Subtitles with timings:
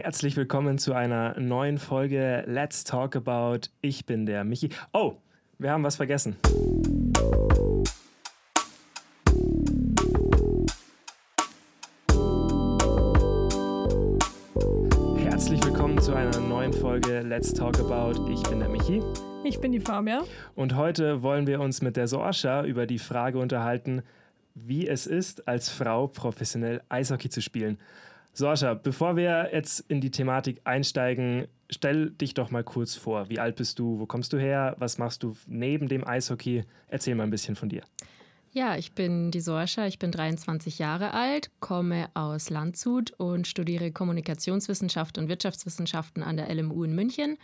[0.00, 3.68] Herzlich willkommen zu einer neuen Folge Let's Talk About.
[3.80, 4.68] Ich bin der Michi.
[4.92, 5.16] Oh,
[5.58, 6.36] wir haben was vergessen.
[15.16, 18.30] Herzlich willkommen zu einer neuen Folge Let's Talk About.
[18.30, 19.02] Ich bin der Michi.
[19.42, 20.22] Ich bin die Fabia.
[20.54, 24.02] Und heute wollen wir uns mit der Sorsha über die Frage unterhalten,
[24.54, 27.78] wie es ist, als Frau professionell Eishockey zu spielen.
[28.32, 33.28] Sorsha, bevor wir jetzt in die Thematik einsteigen, stell dich doch mal kurz vor.
[33.28, 33.98] Wie alt bist du?
[33.98, 34.76] Wo kommst du her?
[34.78, 36.64] Was machst du neben dem Eishockey?
[36.88, 37.82] Erzähl mal ein bisschen von dir.
[38.52, 43.92] Ja, ich bin die Sorscha, ich bin 23 Jahre alt, komme aus Landshut und studiere
[43.92, 47.36] Kommunikationswissenschaft und Wirtschaftswissenschaften an der LMU in München.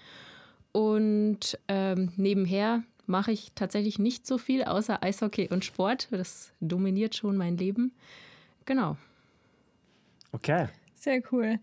[0.73, 6.09] Und ähm, nebenher mache ich tatsächlich nicht so viel außer Eishockey und Sport.
[6.11, 7.93] Das dominiert schon mein Leben.
[8.65, 8.97] Genau.
[10.35, 10.67] Okay.
[10.95, 11.61] Sehr cool.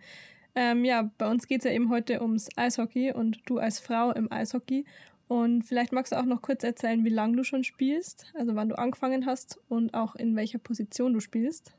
[0.56, 4.12] Ähm, ja, bei uns geht es ja eben heute ums Eishockey und du als Frau
[4.12, 4.86] im Eishockey.
[5.28, 8.70] Und vielleicht magst du auch noch kurz erzählen, wie lange du schon spielst, also wann
[8.70, 11.74] du angefangen hast und auch in welcher Position du spielst.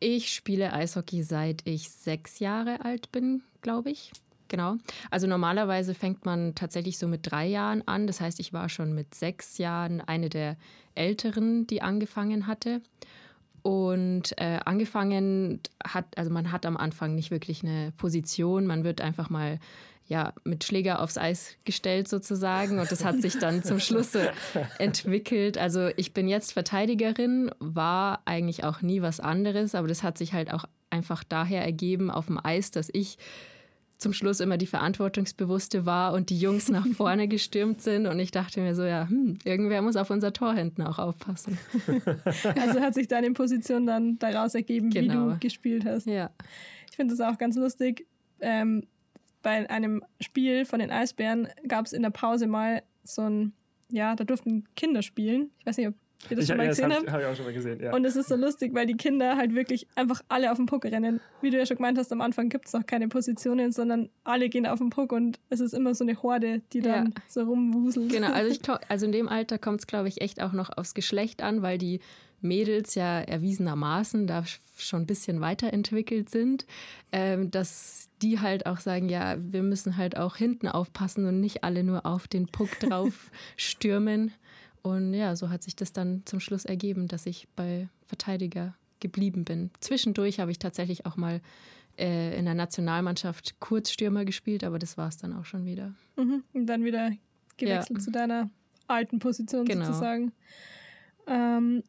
[0.00, 4.12] Ich spiele Eishockey seit ich sechs Jahre alt bin, glaube ich.
[4.48, 4.76] Genau.
[5.10, 8.06] Also normalerweise fängt man tatsächlich so mit drei Jahren an.
[8.06, 10.56] Das heißt, ich war schon mit sechs Jahren eine der
[10.94, 12.82] Älteren, die angefangen hatte.
[13.62, 19.00] Und äh, angefangen hat, also man hat am Anfang nicht wirklich eine Position, man wird
[19.00, 19.58] einfach mal
[20.08, 22.78] ja, mit Schläger aufs Eis gestellt sozusagen.
[22.78, 24.12] Und das hat sich dann zum Schluss
[24.78, 25.58] entwickelt.
[25.58, 30.32] Also ich bin jetzt Verteidigerin, war eigentlich auch nie was anderes, aber das hat sich
[30.32, 33.16] halt auch einfach daher ergeben auf dem Eis, dass ich
[34.02, 38.06] zum Schluss immer die Verantwortungsbewusste war und die Jungs nach vorne gestürmt sind.
[38.06, 41.58] Und ich dachte mir so, ja, hm, irgendwer muss auf unser Tor hinten auch aufpassen.
[42.62, 45.02] Also hat sich deine Position dann daraus ergeben, genau.
[45.02, 45.36] wie du genau.
[45.40, 46.06] gespielt hast.
[46.06, 46.30] Ja.
[46.90, 48.06] Ich finde das auch ganz lustig.
[48.40, 48.86] Ähm,
[49.42, 53.52] bei einem Spiel von den Eisbären gab es in der Pause mal so ein,
[53.90, 55.50] ja, da durften Kinder spielen.
[55.58, 55.94] Ich weiß nicht, ob
[56.30, 57.10] ihr das ich, schon mal ja, gesehen habt.
[57.10, 57.94] Habe ich auch schon mal gesehen, ja.
[57.94, 60.84] Und es ist so lustig, weil die Kinder halt wirklich einfach alle auf den Puck
[60.84, 61.20] rennen.
[61.40, 64.48] Wie du ja schon gemeint hast, am Anfang gibt es noch keine Positionen, sondern alle
[64.48, 67.12] gehen auf den Puck und es ist immer so eine Horde, die dann ja.
[67.28, 68.10] so rumwuselt.
[68.10, 70.94] Genau, also, ich, also in dem Alter kommt es, glaube ich, echt auch noch aufs
[70.94, 72.00] Geschlecht an, weil die
[72.42, 74.44] Mädels ja erwiesenermaßen da
[74.76, 76.66] schon ein bisschen weiterentwickelt sind,
[77.12, 81.64] ähm, dass die halt auch sagen, ja, wir müssen halt auch hinten aufpassen und nicht
[81.64, 84.32] alle nur auf den Puck drauf stürmen.
[84.82, 89.44] Und ja, so hat sich das dann zum Schluss ergeben, dass ich bei Verteidiger geblieben
[89.44, 89.70] bin.
[89.80, 91.40] Zwischendurch habe ich tatsächlich auch mal
[91.98, 95.94] äh, in der Nationalmannschaft Kurzstürmer gespielt, aber das war es dann auch schon wieder.
[96.16, 96.42] Mhm.
[96.52, 97.12] Und dann wieder
[97.56, 98.04] gewechselt ja.
[98.04, 98.50] zu deiner
[98.88, 99.84] alten Position genau.
[99.84, 100.32] sozusagen.
[101.26, 101.82] Ähm,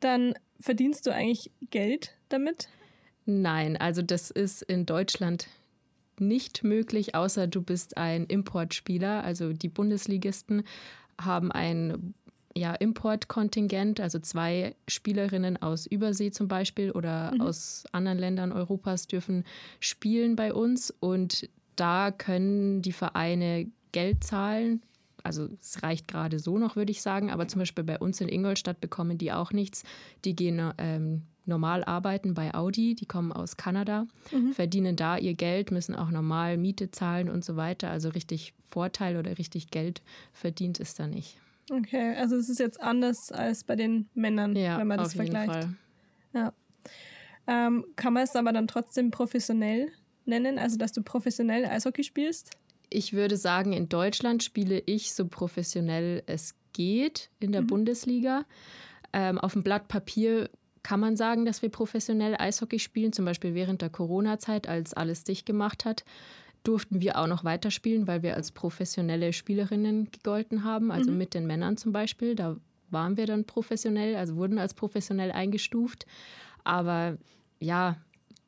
[0.00, 2.68] dann verdienst du eigentlich Geld damit?
[3.24, 5.48] Nein, also das ist in Deutschland
[6.18, 9.24] nicht möglich, außer du bist ein Importspieler.
[9.24, 10.62] Also die Bundesligisten
[11.20, 12.14] haben ein
[12.56, 17.42] ja, Importkontingent, also zwei Spielerinnen aus Übersee zum Beispiel oder mhm.
[17.42, 19.44] aus anderen Ländern Europas dürfen
[19.78, 24.82] spielen bei uns und da können die Vereine Geld zahlen.
[25.26, 28.28] Also es reicht gerade so noch, würde ich sagen, aber zum Beispiel bei uns in
[28.28, 29.82] Ingolstadt bekommen die auch nichts.
[30.24, 34.52] Die gehen ähm, normal arbeiten bei Audi, die kommen aus Kanada, mhm.
[34.52, 37.90] verdienen da ihr Geld, müssen auch normal Miete zahlen und so weiter.
[37.90, 41.38] Also richtig Vorteil oder richtig Geld verdient ist da nicht.
[41.70, 45.52] Okay, also es ist jetzt anders als bei den Männern, ja, wenn man das vergleicht.
[45.52, 45.74] Fall.
[46.32, 46.52] Ja.
[47.48, 49.88] Ähm, kann man es aber dann trotzdem professionell
[50.24, 52.56] nennen, also dass du professionell Eishockey spielst?
[52.90, 57.68] Ich würde sagen, in Deutschland spiele ich so professionell es geht in der mhm.
[57.68, 58.44] Bundesliga.
[59.12, 60.50] Ähm, auf dem Blatt Papier
[60.82, 63.12] kann man sagen, dass wir professionell Eishockey spielen.
[63.12, 66.04] Zum Beispiel während der Corona-Zeit, als alles dicht gemacht hat,
[66.62, 70.92] durften wir auch noch weiterspielen, weil wir als professionelle Spielerinnen gegolten haben.
[70.92, 71.18] Also mhm.
[71.18, 72.34] mit den Männern zum Beispiel.
[72.34, 72.56] Da
[72.90, 76.06] waren wir dann professionell, also wurden als professionell eingestuft.
[76.62, 77.18] Aber
[77.58, 77.96] ja,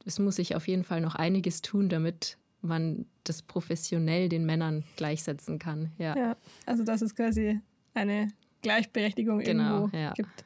[0.05, 4.85] es muss sich auf jeden Fall noch einiges tun, damit man das professionell den Männern
[4.97, 5.93] gleichsetzen kann.
[5.99, 7.61] Ja, ja also dass es quasi
[7.95, 8.29] eine
[8.63, 10.13] Gleichberechtigung genau, irgendwo ja.
[10.13, 10.45] gibt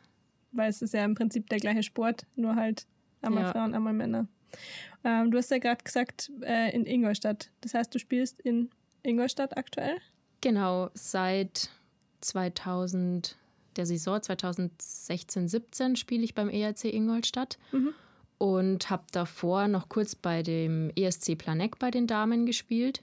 [0.53, 2.87] weil es ist ja im Prinzip der gleiche Sport, nur halt
[3.23, 3.53] einmal ja.
[3.53, 4.29] Frauen, einmal Männer.
[5.05, 7.51] Ähm, du hast ja gerade gesagt, äh, in Ingolstadt.
[7.63, 8.71] Das heißt, du spielst in
[9.03, 9.97] Ingolstadt aktuell?
[10.41, 11.71] Genau, seit
[12.21, 13.37] 2000,
[13.77, 17.59] der Saison 2016-17 spiele ich beim ERC Ingolstadt.
[17.73, 17.95] Mhm.
[18.43, 23.01] Und habe davor noch kurz bei dem ESC Planeck bei den Damen gespielt.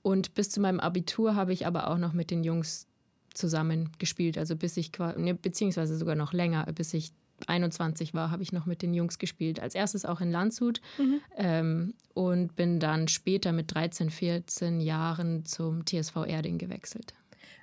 [0.00, 2.86] Und bis zu meinem Abitur habe ich aber auch noch mit den Jungs
[3.34, 7.12] zusammen gespielt, also bis ich, ne, beziehungsweise sogar noch länger, bis ich
[7.46, 9.60] 21 war, habe ich noch mit den Jungs gespielt.
[9.60, 11.20] Als erstes auch in Landshut mhm.
[11.36, 17.12] ähm, und bin dann später mit 13, 14 Jahren zum TSV Erding gewechselt.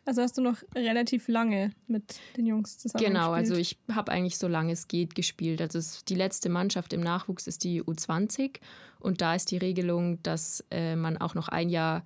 [0.06, 3.52] Also hast du noch relativ lange mit den Jungs zusammen Genau, gespielt?
[3.52, 5.62] also ich habe eigentlich so lange es geht gespielt.
[5.62, 8.60] Also es, die letzte Mannschaft im Nachwuchs ist die U20
[9.00, 12.04] und da ist die Regelung, dass äh, man auch noch ein Jahr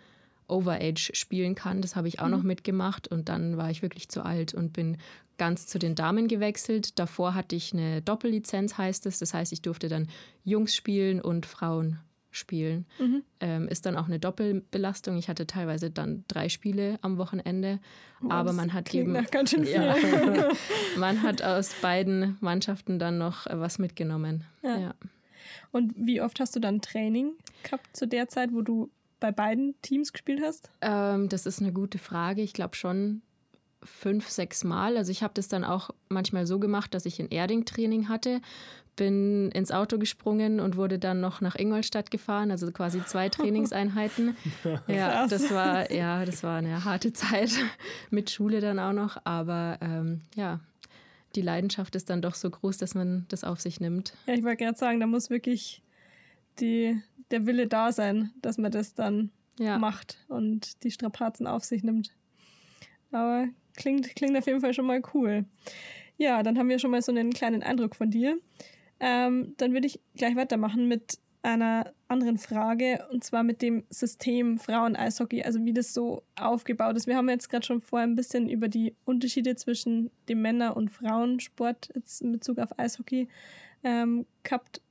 [0.47, 1.81] Overage spielen kann.
[1.81, 2.31] Das habe ich auch mhm.
[2.31, 4.97] noch mitgemacht und dann war ich wirklich zu alt und bin
[5.37, 6.99] ganz zu den Damen gewechselt.
[6.99, 9.19] Davor hatte ich eine Doppellizenz, heißt es.
[9.19, 10.07] Das heißt, ich durfte dann
[10.43, 11.99] Jungs spielen und Frauen
[12.35, 12.85] spielen.
[12.99, 13.23] Mhm.
[13.39, 15.17] Ähm, ist dann auch eine Doppelbelastung.
[15.17, 17.79] Ich hatte teilweise dann drei Spiele am Wochenende,
[18.23, 19.73] oh, aber man hat eben ganz schön viel.
[19.73, 19.95] Ja,
[20.97, 24.43] man hat aus beiden Mannschaften dann noch was mitgenommen.
[24.61, 24.77] Ja.
[24.77, 24.93] ja.
[25.71, 27.33] Und wie oft hast du dann Training
[27.63, 28.89] gehabt zu der Zeit, wo du
[29.19, 30.69] bei beiden Teams gespielt hast?
[30.81, 32.41] Ähm, das ist eine gute Frage.
[32.41, 33.21] Ich glaube schon
[33.85, 34.97] fünf, sechs Mal.
[34.97, 38.41] Also ich habe das dann auch manchmal so gemacht, dass ich ein Erding Training hatte,
[38.95, 44.35] bin ins Auto gesprungen und wurde dann noch nach Ingolstadt gefahren, also quasi zwei Trainingseinheiten.
[44.87, 47.51] ja, das war ja, das war eine harte Zeit
[48.09, 50.59] mit Schule dann auch noch, aber ähm, ja,
[51.35, 54.13] die Leidenschaft ist dann doch so groß, dass man das auf sich nimmt.
[54.25, 55.81] Ja, ich wollte gerade sagen, da muss wirklich
[56.59, 59.77] die, der Wille da sein, dass man das dann ja.
[59.77, 62.11] macht und die Strapazen auf sich nimmt.
[63.11, 65.45] Aber klingt, klingt auf jeden Fall schon mal cool.
[66.17, 68.37] Ja, dann haben wir schon mal so einen kleinen Eindruck von dir.
[68.99, 74.57] Ähm, dann würde ich gleich weitermachen mit einer anderen Frage und zwar mit dem System
[74.57, 77.05] Frauen-Eishockey, also wie das so aufgebaut ist.
[77.05, 80.89] Wir haben jetzt gerade schon vorher ein bisschen über die Unterschiede zwischen dem Männer- und
[80.89, 83.27] Frauensport jetzt in Bezug auf Eishockey
[83.83, 84.81] ähm, gehabt.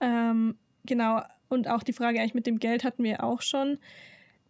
[0.00, 3.78] Ähm, genau, und auch die Frage eigentlich mit dem Geld hatten wir auch schon.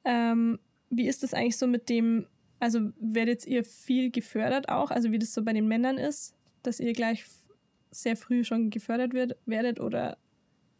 [0.04, 0.58] Ähm,
[0.88, 2.26] wie ist das eigentlich so mit dem,
[2.62, 6.32] also werdet ihr viel gefördert auch, also wie das so bei den Männern ist,
[6.62, 7.24] dass ihr gleich
[7.90, 10.16] sehr früh schon gefördert wird, werdet oder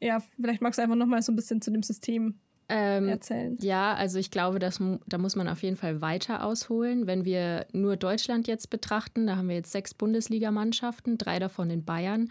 [0.00, 2.38] ja, vielleicht magst du einfach nochmal so ein bisschen zu dem System
[2.69, 3.58] ähm, erzählen.
[3.61, 7.08] Ja, also ich glaube, dass, da muss man auf jeden Fall weiter ausholen.
[7.08, 11.85] Wenn wir nur Deutschland jetzt betrachten, da haben wir jetzt sechs Bundesligamannschaften, drei davon in
[11.85, 12.31] Bayern.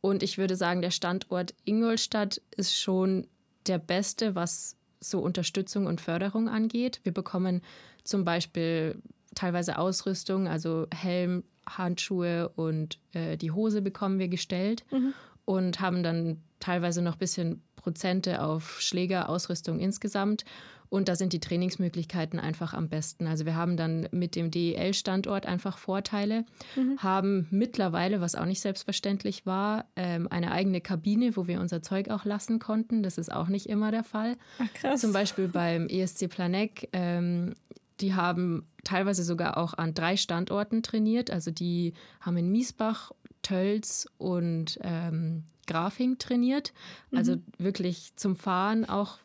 [0.00, 3.28] Und ich würde sagen, der Standort Ingolstadt ist schon
[3.66, 7.00] der beste, was so Unterstützung und Förderung angeht.
[7.04, 7.62] Wir bekommen
[8.04, 9.02] zum Beispiel
[9.34, 15.14] teilweise Ausrüstung, also Helm, Handschuhe und äh, die Hose bekommen wir gestellt mhm.
[15.44, 20.44] und haben dann teilweise noch ein bisschen Prozente auf Schlägerausrüstung insgesamt.
[20.90, 23.28] Und da sind die Trainingsmöglichkeiten einfach am besten.
[23.28, 26.44] Also wir haben dann mit dem DEL-Standort einfach Vorteile,
[26.74, 26.98] mhm.
[26.98, 32.10] haben mittlerweile, was auch nicht selbstverständlich war, ähm, eine eigene Kabine, wo wir unser Zeug
[32.10, 33.04] auch lassen konnten.
[33.04, 34.36] Das ist auch nicht immer der Fall.
[34.58, 35.00] Ach, krass.
[35.00, 36.88] Zum Beispiel beim ESC Planegg.
[36.92, 37.54] Ähm,
[38.00, 41.30] die haben teilweise sogar auch an drei Standorten trainiert.
[41.30, 43.12] Also die haben in Miesbach,
[43.42, 46.72] Tölz und ähm, Grafing trainiert.
[47.14, 47.42] Also mhm.
[47.58, 49.18] wirklich zum Fahren auch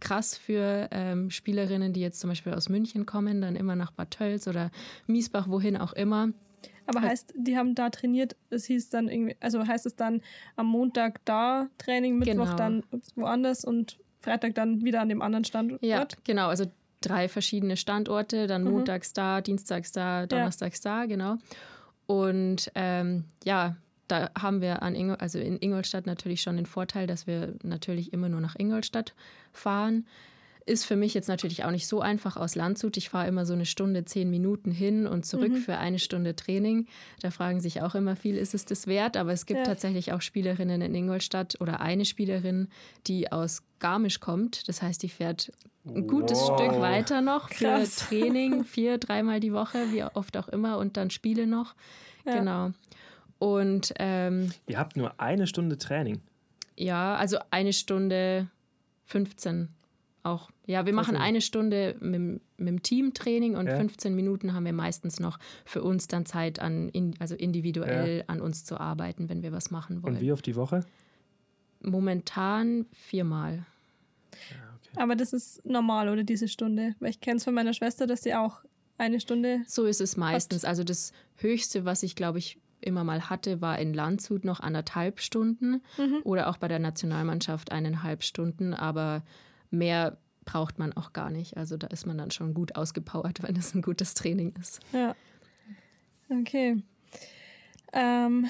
[0.00, 4.10] krass für ähm, Spielerinnen, die jetzt zum Beispiel aus München kommen, dann immer nach Bad
[4.10, 4.70] Tölz oder
[5.06, 6.30] Miesbach, wohin auch immer.
[6.86, 10.20] Aber heißt, die haben da trainiert, es hieß dann irgendwie, also heißt es dann
[10.56, 12.56] am Montag da Training, Mittwoch genau.
[12.56, 12.82] dann
[13.14, 15.82] woanders und Freitag dann wieder an dem anderen Standort?
[15.84, 16.48] Ja, genau.
[16.48, 16.66] Also
[17.02, 18.70] drei verschiedene Standorte, dann mhm.
[18.70, 21.00] montags da, dienstags da, donnerstags ja.
[21.00, 21.36] da, genau.
[22.06, 23.76] Und ähm, ja,
[24.08, 28.12] da haben wir an Ingol also in Ingolstadt natürlich schon den Vorteil, dass wir natürlich
[28.12, 29.14] immer nur nach Ingolstadt
[29.52, 30.06] fahren.
[30.64, 32.96] Ist für mich jetzt natürlich auch nicht so einfach aus Landshut.
[32.96, 35.56] Ich fahre immer so eine Stunde, zehn Minuten hin und zurück mhm.
[35.56, 36.86] für eine Stunde Training.
[37.20, 39.16] Da fragen sich auch immer viel, ist es das wert?
[39.16, 39.64] Aber es gibt ja.
[39.64, 42.68] tatsächlich auch Spielerinnen in Ingolstadt oder eine Spielerin,
[43.08, 44.68] die aus Garmisch kommt.
[44.68, 45.50] Das heißt, die fährt
[45.84, 46.58] ein gutes wow.
[46.58, 48.02] Stück weiter noch Krass.
[48.02, 51.74] für Training, vier, dreimal die Woche, wie oft auch immer, und dann Spiele noch.
[52.24, 52.38] Ja.
[52.38, 52.70] Genau.
[53.38, 56.20] Und ähm, ihr habt nur eine Stunde Training.
[56.76, 58.48] Ja, also eine Stunde
[59.06, 59.68] 15
[60.22, 60.50] auch.
[60.66, 63.76] Ja, wir machen eine Stunde mit, mit dem Teamtraining und ja.
[63.76, 68.24] 15 Minuten haben wir meistens noch für uns dann Zeit, an, in, also individuell ja.
[68.28, 70.14] an uns zu arbeiten, wenn wir was machen wollen.
[70.14, 70.84] Und wie oft die Woche?
[71.80, 73.66] Momentan viermal.
[74.50, 74.71] Ja.
[74.96, 76.94] Aber das ist normal, oder diese Stunde?
[77.00, 78.62] Weil ich kenne es von meiner Schwester, dass sie auch
[78.98, 79.62] eine Stunde.
[79.66, 80.62] So ist es meistens.
[80.62, 80.70] Hat.
[80.70, 85.20] Also das Höchste, was ich, glaube ich, immer mal hatte, war in Landshut noch anderthalb
[85.20, 86.20] Stunden mhm.
[86.24, 88.74] oder auch bei der Nationalmannschaft eineinhalb Stunden.
[88.74, 89.22] Aber
[89.70, 91.56] mehr braucht man auch gar nicht.
[91.56, 94.80] Also da ist man dann schon gut ausgepowert, wenn es ein gutes Training ist.
[94.92, 95.14] Ja.
[96.28, 96.82] Okay.
[97.92, 98.46] Ähm,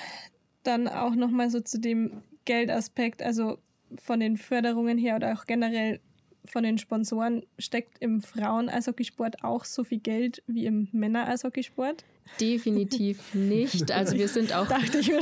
[0.62, 3.58] dann auch nochmal so zu dem Geldaspekt, also
[4.00, 6.00] von den Förderungen her oder auch generell,
[6.44, 12.04] von den Sponsoren, steckt im Frauen-Eishockeysport auch so viel Geld wie im Männer-Eishockeysport?
[12.40, 13.90] Definitiv nicht.
[13.92, 15.20] Also wir sind auch ständig,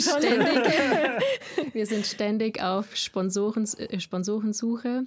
[1.73, 5.07] wir sind ständig auf Sponsoren, äh, Sponsorensuche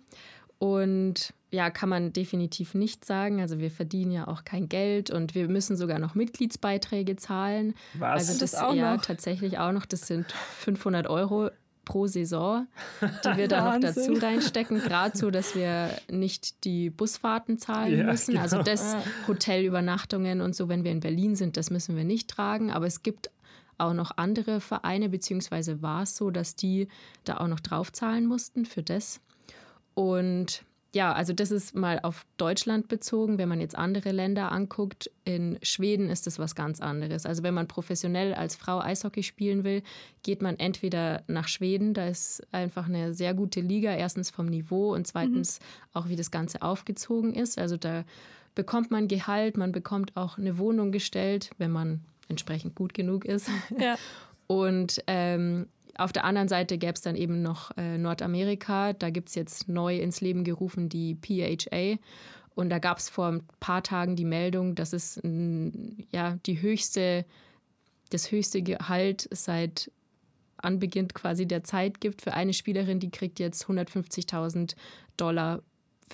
[0.60, 3.40] und ja, kann man definitiv nicht sagen.
[3.40, 7.76] Also wir verdienen ja auch kein Geld und wir müssen sogar noch Mitgliedsbeiträge zahlen.
[7.94, 8.30] Was?
[8.30, 9.06] Also das, das auch ja noch?
[9.06, 9.86] tatsächlich auch noch.
[9.86, 11.52] Das sind 500 Euro
[11.86, 12.68] pro Saison,
[13.02, 14.80] die wir da noch dazu reinstecken.
[14.80, 18.38] Gerade so, dass wir nicht die Busfahrten zahlen ja, müssen.
[18.38, 18.70] Also genau.
[18.72, 18.96] Also das
[19.28, 22.72] Hotelübernachtungen und so, wenn wir in Berlin sind, das müssen wir nicht tragen.
[22.72, 23.30] Aber es gibt
[23.78, 26.88] auch noch andere Vereine, beziehungsweise war es so, dass die
[27.26, 29.20] da auch noch draufzahlen mussten für das.
[29.94, 33.40] Und ja, also das ist mal auf Deutschland bezogen.
[33.40, 37.26] Wenn man jetzt andere Länder anguckt, in Schweden ist das was ganz anderes.
[37.26, 39.82] Also wenn man professionell als Frau Eishockey spielen will,
[40.22, 44.94] geht man entweder nach Schweden, da ist einfach eine sehr gute Liga, erstens vom Niveau
[44.94, 45.64] und zweitens mhm.
[45.94, 47.58] auch wie das Ganze aufgezogen ist.
[47.58, 48.04] Also da
[48.54, 53.50] bekommt man Gehalt, man bekommt auch eine Wohnung gestellt, wenn man entsprechend gut genug ist.
[53.80, 53.96] Ja.
[54.48, 58.94] Und ähm, auf der anderen Seite gäbe es dann eben noch äh, Nordamerika.
[58.94, 62.00] Da gibt es jetzt neu ins Leben gerufen die PHA.
[62.56, 65.20] Und da gab es vor ein paar Tagen die Meldung, dass es
[66.12, 67.26] ja, die höchste,
[68.12, 69.92] das höchste Gehalt seit
[70.58, 74.76] Anbeginn quasi der Zeit gibt für eine Spielerin, die kriegt jetzt 150.000
[75.18, 75.62] Dollar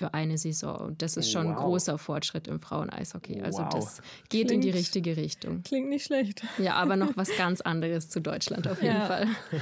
[0.00, 0.76] für eine Saison.
[0.78, 1.50] Und das ist schon wow.
[1.50, 3.42] ein großer Fortschritt im Frauen-Eishockey.
[3.42, 3.68] Also wow.
[3.68, 5.62] das geht klingt, in die richtige Richtung.
[5.62, 6.42] Klingt nicht schlecht.
[6.58, 9.06] Ja, aber noch was ganz anderes zu Deutschland auf jeden ja.
[9.06, 9.28] Fall.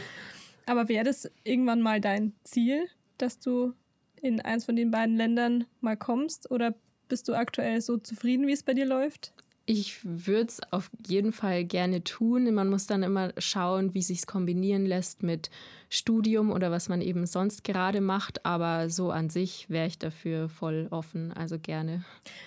[0.66, 3.72] Aber wäre das irgendwann mal dein Ziel, dass du
[4.20, 6.50] in eins von den beiden Ländern mal kommst?
[6.50, 6.74] Oder
[7.08, 9.32] bist du aktuell so zufrieden, wie es bei dir läuft?
[9.70, 12.54] Ich würde es auf jeden Fall gerne tun.
[12.54, 15.50] Man muss dann immer schauen, wie sich es kombinieren lässt mit
[15.90, 18.46] Studium oder was man eben sonst gerade macht.
[18.46, 22.02] Aber so an sich wäre ich dafür voll offen, also gerne.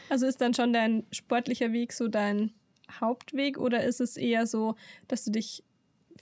[0.10, 2.54] Also ist dann schon dein sportlicher Weg so dein
[3.00, 4.74] Hauptweg oder ist es eher so,
[5.08, 5.64] dass du dich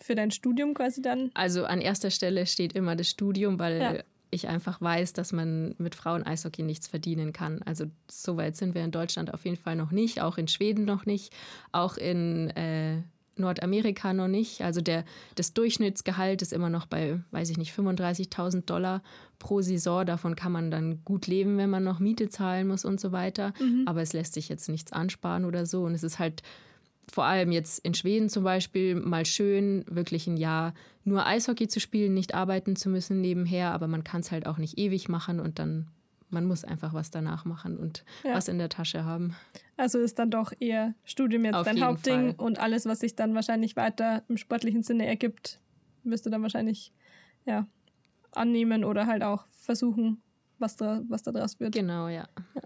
[0.01, 1.31] für dein Studium quasi dann?
[1.33, 5.75] Also an erster Stelle steht immer das Studium, weil ja ich einfach weiß, dass man
[5.77, 7.61] mit Frauen-Eishockey nichts verdienen kann.
[7.63, 10.85] Also so weit sind wir in Deutschland auf jeden Fall noch nicht, auch in Schweden
[10.85, 11.33] noch nicht,
[11.71, 13.01] auch in äh,
[13.39, 14.61] Nordamerika noch nicht.
[14.61, 15.05] Also der,
[15.35, 19.01] das Durchschnittsgehalt ist immer noch bei, weiß ich nicht, 35.000 Dollar
[19.39, 20.05] pro Saison.
[20.05, 23.53] Davon kann man dann gut leben, wenn man noch Miete zahlen muss und so weiter.
[23.59, 23.83] Mhm.
[23.87, 25.83] Aber es lässt sich jetzt nichts ansparen oder so.
[25.83, 26.43] Und es ist halt
[27.11, 30.73] vor allem jetzt in Schweden zum Beispiel mal schön, wirklich ein Jahr
[31.03, 34.57] nur Eishockey zu spielen, nicht arbeiten zu müssen nebenher, aber man kann es halt auch
[34.57, 35.87] nicht ewig machen und dann,
[36.29, 38.33] man muss einfach was danach machen und ja.
[38.33, 39.35] was in der Tasche haben.
[39.77, 42.45] Also ist dann doch eher Studium jetzt Auf dein Hauptding Fall.
[42.45, 45.59] und alles, was sich dann wahrscheinlich weiter im sportlichen Sinne ergibt,
[46.03, 46.93] wirst du dann wahrscheinlich
[47.45, 47.65] ja,
[48.31, 50.21] annehmen oder halt auch versuchen,
[50.59, 51.73] was da, was da draus wird.
[51.73, 52.27] Genau, ja.
[52.55, 52.61] ja.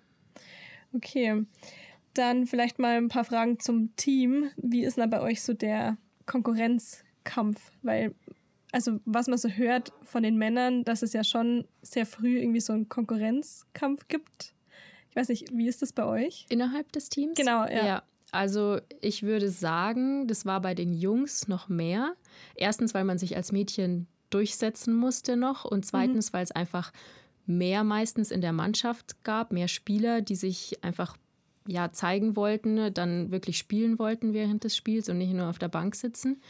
[0.94, 1.46] Okay.
[2.14, 4.50] Dann vielleicht mal ein paar Fragen zum Team.
[4.58, 7.72] Wie ist denn bei euch so der Konkurrenzkampf?
[7.82, 8.14] Weil,
[8.72, 12.62] also was man so hört von den Männern, dass es ja schon sehr früh irgendwie
[12.62, 14.54] so einen Konkurrenzkampf gibt.
[15.10, 16.46] Ich weiß nicht, wie ist das bei euch?
[16.50, 17.38] Innerhalb des Teams?
[17.38, 17.86] Genau, ja.
[17.86, 18.04] ja.
[18.32, 22.16] Also ich würde sagen, das war bei den Jungs noch mehr.
[22.56, 26.38] Erstens, weil man sich als Mädchen durchsetzen musste noch und zweitens, mhm.
[26.38, 26.92] weil es einfach
[27.46, 31.16] mehr meistens in der Mannschaft gab, mehr Spieler, die sich einfach
[31.68, 35.70] ja, zeigen wollten, dann wirklich spielen wollten während des Spiels und nicht nur auf der
[35.70, 36.42] Bank sitzen.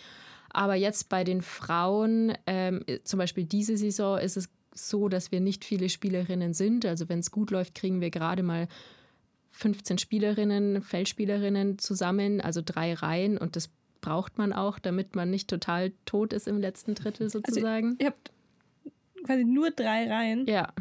[0.50, 5.40] Aber jetzt bei den Frauen, ähm, zum Beispiel diese Saison, ist es so, dass wir
[5.40, 6.86] nicht viele Spielerinnen sind.
[6.86, 8.68] Also wenn es gut läuft, kriegen wir gerade mal
[9.50, 13.70] 15 Spielerinnen, Feldspielerinnen zusammen, also drei Reihen und das
[14.02, 17.90] braucht man auch, damit man nicht total tot ist im letzten Drittel also sozusagen.
[17.90, 18.32] Also ihr habt
[19.24, 20.46] quasi nur drei Reihen?
[20.48, 20.74] Ja.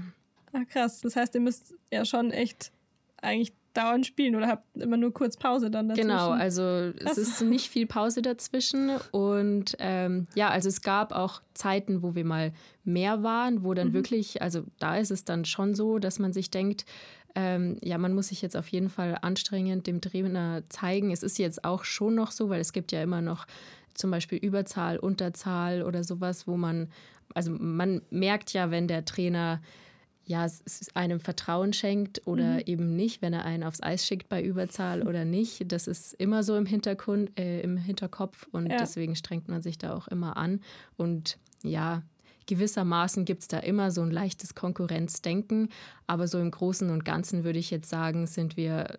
[0.52, 2.72] Ach krass, das heißt, ihr müsst ja schon echt
[3.18, 6.08] eigentlich dauernd spielen oder habt immer nur kurz Pause dann dazwischen?
[6.08, 11.42] Genau, also es ist nicht viel Pause dazwischen und ähm, ja, also es gab auch
[11.54, 12.52] Zeiten, wo wir mal
[12.84, 13.94] mehr waren, wo dann mhm.
[13.94, 16.84] wirklich, also da ist es dann schon so, dass man sich denkt,
[17.34, 21.10] ähm, ja, man muss sich jetzt auf jeden Fall anstrengend dem Trainer zeigen.
[21.10, 23.46] Es ist jetzt auch schon noch so, weil es gibt ja immer noch
[23.94, 26.88] zum Beispiel Überzahl, Unterzahl oder sowas, wo man,
[27.34, 29.60] also man merkt ja, wenn der Trainer
[30.24, 32.62] ja, es einem Vertrauen schenkt oder mhm.
[32.66, 35.70] eben nicht, wenn er einen aufs Eis schickt bei Überzahl oder nicht.
[35.72, 38.78] Das ist immer so im, Hintergrund, äh, im Hinterkopf und ja.
[38.78, 40.60] deswegen strengt man sich da auch immer an.
[40.96, 42.02] Und ja,
[42.46, 45.68] gewissermaßen gibt es da immer so ein leichtes Konkurrenzdenken,
[46.06, 48.98] aber so im Großen und Ganzen würde ich jetzt sagen, sind wir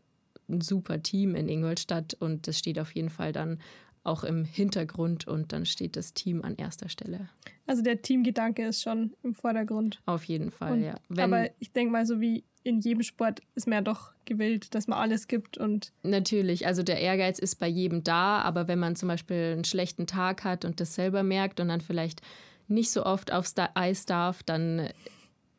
[0.50, 3.60] ein super Team in Ingolstadt und das steht auf jeden Fall dann
[4.04, 7.30] auch im Hintergrund und dann steht das Team an erster Stelle.
[7.66, 10.02] Also der Teamgedanke ist schon im Vordergrund.
[10.06, 10.96] Auf jeden Fall, und, ja.
[11.08, 14.74] Wenn, aber ich denke mal, so wie in jedem Sport ist man ja doch gewillt,
[14.74, 15.92] dass man alles gibt und.
[16.02, 20.08] Natürlich, also der Ehrgeiz ist bei jedem da, aber wenn man zum Beispiel einen schlechten
[20.08, 22.22] Tag hat und das selber merkt und dann vielleicht
[22.68, 24.90] nicht so oft aufs Eis darf, dann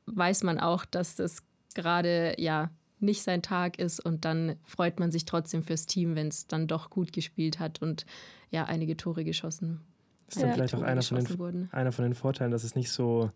[0.06, 1.42] weiß man auch, dass das
[1.74, 2.70] gerade ja
[3.04, 6.66] nicht sein Tag ist und dann freut man sich trotzdem fürs Team, wenn es dann
[6.66, 8.06] doch gut gespielt hat und
[8.50, 9.80] ja einige Tore geschossen.
[10.26, 10.54] Das ist dann ja.
[10.54, 13.30] vielleicht auch einer von, den, einer von den Vorteilen, dass es nicht so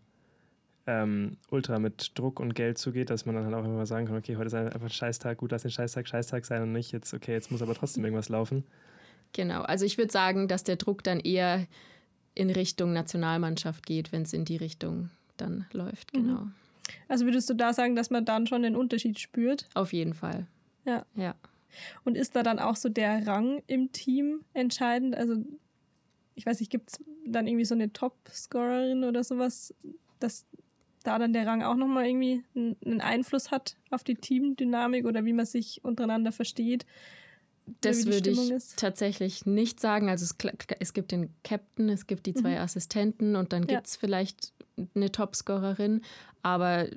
[0.87, 4.17] ähm, ultra mit Druck und Geld zugeht, dass man dann halt auch immer sagen kann,
[4.17, 7.13] okay, heute ist einfach ein Scheißtag, gut, lass den Scheißtag Scheißtag sein und nicht jetzt,
[7.13, 8.63] okay, jetzt muss aber trotzdem irgendwas laufen.
[9.33, 11.67] Genau, also ich würde sagen, dass der Druck dann eher
[12.33, 16.53] in Richtung Nationalmannschaft geht, wenn es in die Richtung dann läuft, mhm.
[17.07, 19.69] Also würdest du da sagen, dass man dann schon den Unterschied spürt?
[19.73, 20.47] Auf jeden Fall.
[20.85, 21.05] Ja.
[21.15, 21.35] Ja.
[22.03, 25.15] Und ist da dann auch so der Rang im Team entscheidend?
[25.15, 25.35] Also,
[26.35, 29.73] ich weiß nicht, gibt es dann irgendwie so eine Top-Scorerin oder sowas,
[30.19, 30.45] dass
[31.03, 35.33] da dann der Rang auch nochmal irgendwie einen Einfluss hat auf die Teamdynamik oder wie
[35.33, 36.85] man sich untereinander versteht?
[37.81, 38.77] Das würde ich ist?
[38.77, 40.09] tatsächlich nicht sagen.
[40.09, 40.35] Also es,
[40.79, 42.61] es, gibt den Captain, es gibt die zwei mhm.
[42.61, 43.99] Assistenten und dann gibt es ja.
[43.99, 44.53] vielleicht
[44.95, 46.01] eine Topscorerin,
[46.41, 46.87] aber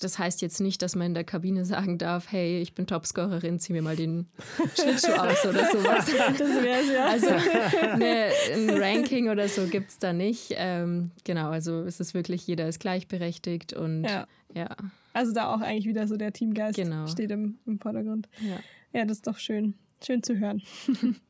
[0.00, 3.58] das heißt jetzt nicht, dass man in der Kabine sagen darf, hey, ich bin Topscorerin,
[3.60, 4.26] zieh mir mal den
[4.74, 6.06] Schlittschuh aus oder sowas.
[6.38, 7.06] Das wär's ja.
[7.06, 10.54] Also eine, ein Ranking oder so gibt es da nicht.
[10.56, 14.26] Ähm, genau, also es ist wirklich, jeder ist gleichberechtigt und ja.
[14.54, 14.74] ja.
[15.12, 17.06] Also da auch eigentlich wieder so der Teamgeist genau.
[17.06, 18.28] steht im, im Vordergrund.
[18.40, 18.58] Ja.
[18.98, 19.74] ja, das ist doch schön.
[20.04, 20.62] Schön zu hören.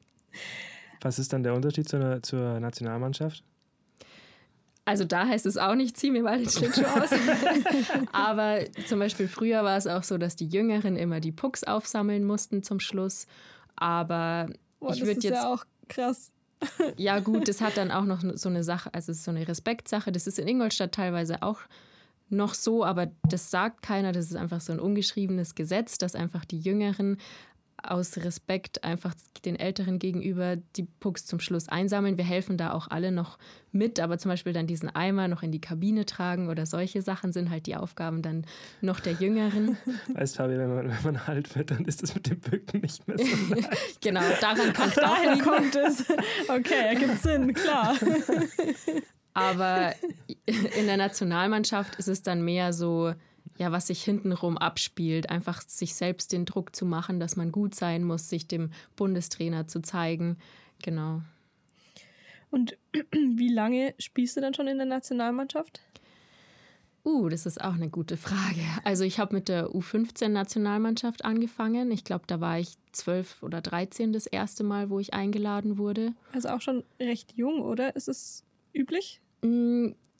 [1.00, 3.42] Was ist dann der Unterschied zur, zur Nationalmannschaft?
[4.84, 7.10] Also da heißt es auch nicht, zieh mir mal den Schlittschuh aus.
[8.12, 12.24] Aber zum Beispiel früher war es auch so, dass die Jüngeren immer die Pucks aufsammeln
[12.24, 13.26] mussten zum Schluss.
[13.76, 14.48] Aber
[14.80, 15.30] Boah, ich würde jetzt.
[15.30, 16.32] Das ist ja auch krass.
[16.96, 20.12] ja, gut, das hat dann auch noch so eine Sache, also so eine Respektsache.
[20.12, 21.60] Das ist in Ingolstadt teilweise auch
[22.28, 24.12] noch so, aber das sagt keiner.
[24.12, 27.18] Das ist einfach so ein ungeschriebenes Gesetz, dass einfach die Jüngeren
[27.82, 32.16] aus Respekt einfach den Älteren gegenüber die Pucks zum Schluss einsammeln.
[32.16, 33.38] Wir helfen da auch alle noch
[33.72, 37.32] mit, aber zum Beispiel dann diesen Eimer noch in die Kabine tragen oder solche Sachen
[37.32, 38.44] sind halt die Aufgaben dann
[38.80, 39.76] noch der Jüngeren.
[40.14, 43.06] Weißt Fabi, wenn man, wenn man alt wird, dann ist das mit dem Bücken nicht
[43.06, 44.00] mehr so leicht.
[44.00, 46.04] genau, daran kommt es kommt es.
[46.48, 47.96] Okay, ergibt Sinn, klar.
[49.34, 49.94] aber
[50.46, 53.14] in der Nationalmannschaft ist es dann mehr so,
[53.60, 55.28] ja, was sich hintenrum abspielt.
[55.28, 59.68] Einfach sich selbst den Druck zu machen, dass man gut sein muss, sich dem Bundestrainer
[59.68, 60.38] zu zeigen.
[60.82, 61.20] Genau.
[62.50, 62.78] Und
[63.12, 65.82] wie lange spielst du dann schon in der Nationalmannschaft?
[67.04, 68.62] Uh, das ist auch eine gute Frage.
[68.84, 71.90] Also ich habe mit der U15-Nationalmannschaft angefangen.
[71.90, 76.14] Ich glaube, da war ich zwölf oder dreizehn das erste Mal, wo ich eingeladen wurde.
[76.32, 77.94] Also auch schon recht jung, oder?
[77.94, 78.42] Ist es
[78.72, 79.20] üblich?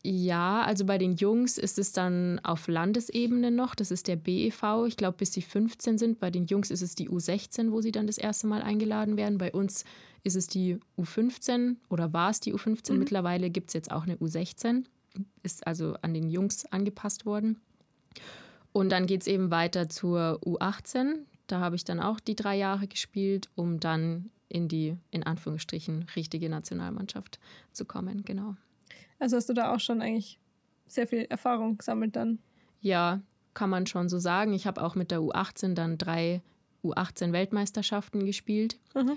[0.02, 3.74] Ja, also bei den Jungs ist es dann auf Landesebene noch.
[3.74, 4.86] Das ist der BEV.
[4.86, 6.20] Ich glaube, bis sie 15 sind.
[6.20, 9.36] Bei den Jungs ist es die U16, wo sie dann das erste Mal eingeladen werden.
[9.36, 9.84] Bei uns
[10.22, 12.92] ist es die U15 oder war es die U15.
[12.92, 12.98] Mhm.
[12.98, 14.84] Mittlerweile gibt es jetzt auch eine U16.
[15.42, 17.60] Ist also an den Jungs angepasst worden.
[18.72, 21.16] Und dann geht es eben weiter zur U18.
[21.46, 26.06] Da habe ich dann auch die drei Jahre gespielt, um dann in die, in Anführungsstrichen,
[26.16, 27.38] richtige Nationalmannschaft
[27.72, 28.24] zu kommen.
[28.24, 28.56] Genau.
[29.20, 30.40] Also hast du da auch schon eigentlich
[30.87, 32.40] sehr viel Erfahrung gesammelt dann?
[32.80, 33.20] Ja,
[33.54, 34.52] kann man schon so sagen.
[34.52, 36.42] Ich habe auch mit der U18 dann drei
[36.83, 38.78] U18-Weltmeisterschaften gespielt.
[38.94, 39.16] Mhm.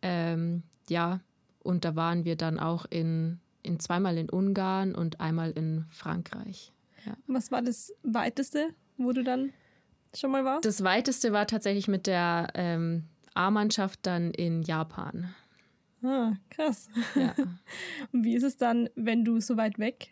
[0.00, 1.20] Ähm, ja,
[1.62, 6.72] und da waren wir dann auch in, in zweimal in Ungarn und einmal in Frankreich.
[7.04, 7.14] Ja.
[7.26, 9.52] Was war das weiteste, wo du dann
[10.14, 10.64] schon mal warst?
[10.64, 15.34] Das weiteste war tatsächlich mit der ähm, A-Mannschaft dann in Japan.
[16.02, 16.88] Ah, krass.
[17.14, 17.34] Ja.
[18.12, 20.10] Und wie ist es dann, wenn du so weit weg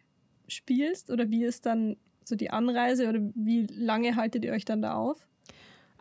[0.48, 1.10] spielst?
[1.10, 4.94] Oder wie ist dann so die Anreise oder wie lange haltet ihr euch dann da
[4.94, 5.26] auf?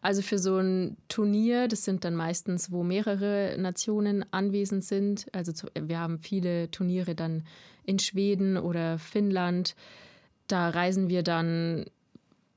[0.01, 5.25] Also für so ein Turnier, das sind dann meistens, wo mehrere Nationen anwesend sind.
[5.33, 7.43] Also wir haben viele Turniere dann
[7.83, 9.75] in Schweden oder Finnland.
[10.47, 11.85] Da reisen wir dann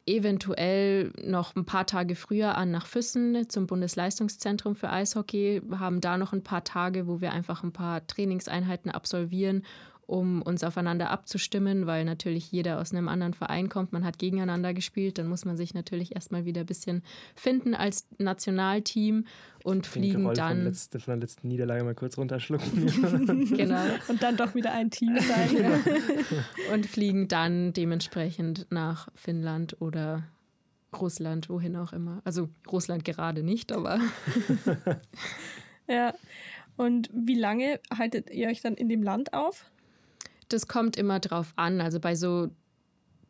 [0.06, 6.00] eventuell noch ein paar Tage früher an nach Füssen zum Bundesleistungszentrum für Eishockey, Wir haben
[6.00, 9.64] da noch ein paar Tage, wo wir einfach ein paar Trainingseinheiten absolvieren
[10.06, 13.92] um uns aufeinander abzustimmen, weil natürlich jeder aus einem anderen Verein kommt.
[13.92, 17.02] Man hat gegeneinander gespielt, dann muss man sich natürlich erstmal wieder ein bisschen
[17.34, 19.26] finden als Nationalteam
[19.64, 20.56] und fliegen Geroll dann.
[20.56, 22.86] Von, letzte, von der letzten Niederlage mal kurz runterschlucken.
[23.56, 23.82] genau.
[24.08, 25.48] Und dann doch wieder ein Team sein.
[25.50, 26.74] genau.
[26.74, 30.24] Und fliegen dann dementsprechend nach Finnland oder
[30.94, 32.20] Russland, wohin auch immer.
[32.24, 34.00] Also Russland gerade nicht, aber.
[35.88, 36.12] ja.
[36.76, 39.71] Und wie lange haltet ihr euch dann in dem Land auf?
[40.52, 41.80] Das kommt immer drauf an.
[41.80, 42.50] Also bei so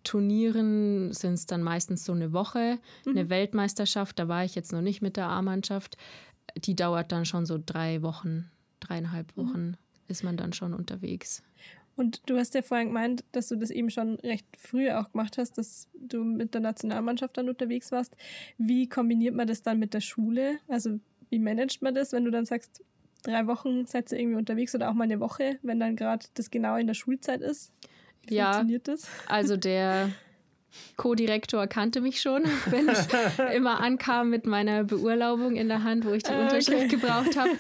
[0.04, 2.78] Turnieren sind es dann meistens so eine Woche.
[3.04, 3.10] Mhm.
[3.12, 5.96] Eine Weltmeisterschaft, da war ich jetzt noch nicht mit der A-Mannschaft.
[6.56, 9.42] Die dauert dann schon so drei Wochen, dreieinhalb mhm.
[9.42, 9.76] Wochen mhm.
[10.08, 11.42] ist man dann schon unterwegs.
[11.94, 15.38] Und du hast ja vorhin gemeint, dass du das eben schon recht früh auch gemacht
[15.38, 18.16] hast, dass du mit der Nationalmannschaft dann unterwegs warst.
[18.58, 20.58] Wie kombiniert man das dann mit der Schule?
[20.68, 22.82] Also wie managt man das, wenn du dann sagst,
[23.22, 26.50] drei Wochen seid ihr irgendwie unterwegs oder auch mal eine Woche, wenn dann gerade das
[26.50, 27.72] genau in der Schulzeit ist?
[28.26, 29.08] Wie ja, funktioniert das?
[29.26, 30.10] Also der
[30.96, 36.12] Co-Direktor kannte mich schon, wenn ich immer ankam mit meiner Beurlaubung in der Hand, wo
[36.12, 36.88] ich die ah, Unterschrift okay.
[36.88, 37.50] gebraucht habe.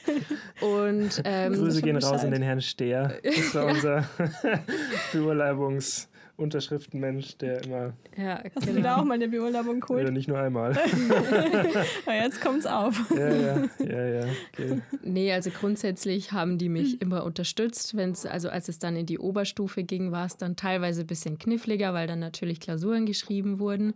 [0.60, 3.18] Und ähm, Grüße gehen raus in den Herrn Stehr.
[3.22, 4.08] Das war unser
[5.12, 7.92] Beurlaubungs- Unterschriftenmensch, der immer.
[8.16, 8.76] Ja, Hast genau.
[8.76, 10.04] du da auch mal eine Beurlaubung geholt?
[10.04, 10.72] Ja, nicht nur einmal.
[12.06, 13.10] Aber jetzt kommt's auf.
[13.10, 14.26] Ja, ja, ja, ja.
[14.52, 14.80] Okay.
[15.02, 16.98] Nee, also grundsätzlich haben die mich hm.
[17.00, 17.96] immer unterstützt.
[17.96, 21.38] Wenn's, also als es dann in die Oberstufe ging, war es dann teilweise ein bisschen
[21.38, 23.94] kniffliger, weil dann natürlich Klausuren geschrieben wurden.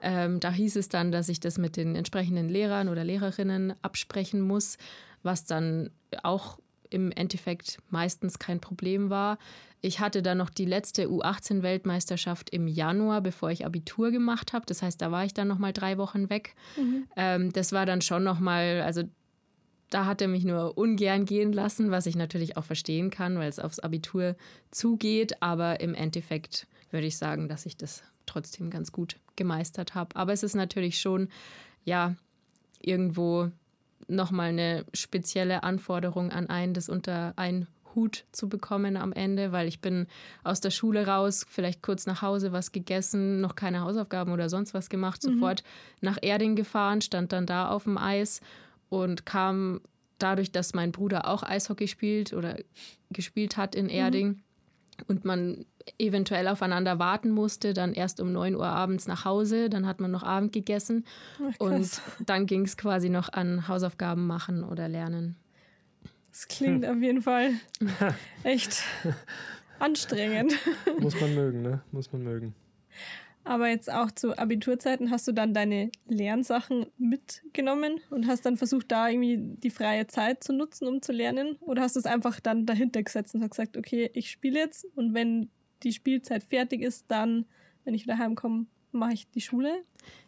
[0.00, 4.40] Ähm, da hieß es dann, dass ich das mit den entsprechenden Lehrern oder Lehrerinnen absprechen
[4.40, 4.78] muss,
[5.22, 5.90] was dann
[6.22, 6.58] auch
[6.92, 9.38] im Endeffekt meistens kein Problem war.
[9.80, 14.64] Ich hatte dann noch die letzte U18-Weltmeisterschaft im Januar, bevor ich Abitur gemacht habe.
[14.66, 16.54] Das heißt, da war ich dann noch mal drei Wochen weg.
[16.76, 17.08] Mhm.
[17.16, 19.02] Ähm, das war dann schon noch mal, also
[19.90, 23.48] da hat er mich nur ungern gehen lassen, was ich natürlich auch verstehen kann, weil
[23.48, 24.36] es aufs Abitur
[24.70, 25.42] zugeht.
[25.42, 30.14] Aber im Endeffekt würde ich sagen, dass ich das trotzdem ganz gut gemeistert habe.
[30.16, 31.28] Aber es ist natürlich schon,
[31.84, 32.14] ja,
[32.80, 33.50] irgendwo
[34.14, 39.68] nochmal eine spezielle Anforderung an einen, das unter einen Hut zu bekommen am Ende, weil
[39.68, 40.06] ich bin
[40.44, 44.74] aus der Schule raus, vielleicht kurz nach Hause was gegessen, noch keine Hausaufgaben oder sonst
[44.74, 45.34] was gemacht, mhm.
[45.34, 45.62] sofort
[46.00, 48.40] nach Erding gefahren, stand dann da auf dem Eis
[48.88, 49.80] und kam
[50.18, 52.56] dadurch, dass mein Bruder auch Eishockey spielt oder
[53.10, 53.90] gespielt hat in mhm.
[53.90, 54.42] Erding mhm.
[55.08, 55.64] Und man
[55.98, 60.10] eventuell aufeinander warten musste, dann erst um 9 Uhr abends nach Hause, dann hat man
[60.10, 61.04] noch Abend gegessen
[61.38, 65.36] Ach, und dann ging es quasi noch an Hausaufgaben machen oder lernen.
[66.30, 66.96] Das klingt hm.
[66.96, 67.50] auf jeden Fall
[68.44, 68.82] echt
[69.78, 70.54] anstrengend.
[71.00, 71.82] Muss man mögen, ne?
[71.90, 72.54] Muss man mögen.
[73.44, 78.92] Aber jetzt auch zu Abiturzeiten hast du dann deine Lernsachen mitgenommen und hast dann versucht,
[78.92, 81.56] da irgendwie die freie Zeit zu nutzen, um zu lernen?
[81.60, 85.14] Oder hast du es einfach dann dahinter gesetzt und gesagt, okay, ich spiele jetzt und
[85.14, 85.50] wenn
[85.82, 87.46] die Spielzeit fertig ist, dann,
[87.84, 89.82] wenn ich wieder heimkomme, mache ich die Schule?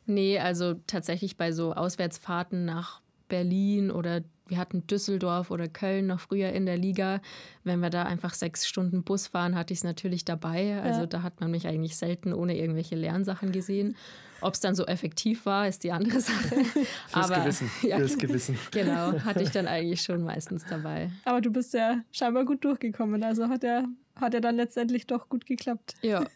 [0.07, 6.21] Nee, also tatsächlich bei so Auswärtsfahrten nach Berlin oder wir hatten Düsseldorf oder Köln noch
[6.21, 7.21] früher in der Liga.
[7.63, 10.81] Wenn wir da einfach sechs Stunden Bus fahren, hatte ich es natürlich dabei.
[10.83, 11.07] Also ja.
[11.07, 13.97] da hat man mich eigentlich selten ohne irgendwelche Lernsachen gesehen.
[14.43, 16.65] Ob es dann so effektiv war, ist die andere Sache.
[16.65, 17.71] Fürs Aber, Gewissen.
[17.83, 18.59] Ja, Fürs Gewissen.
[18.71, 21.11] Genau, hatte ich dann eigentlich schon meistens dabei.
[21.25, 23.23] Aber du bist ja scheinbar gut durchgekommen.
[23.23, 25.95] Also hat er hat ja dann letztendlich doch gut geklappt.
[26.03, 26.27] Ja.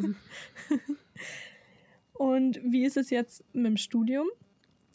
[2.15, 4.27] Und wie ist es jetzt mit dem Studium?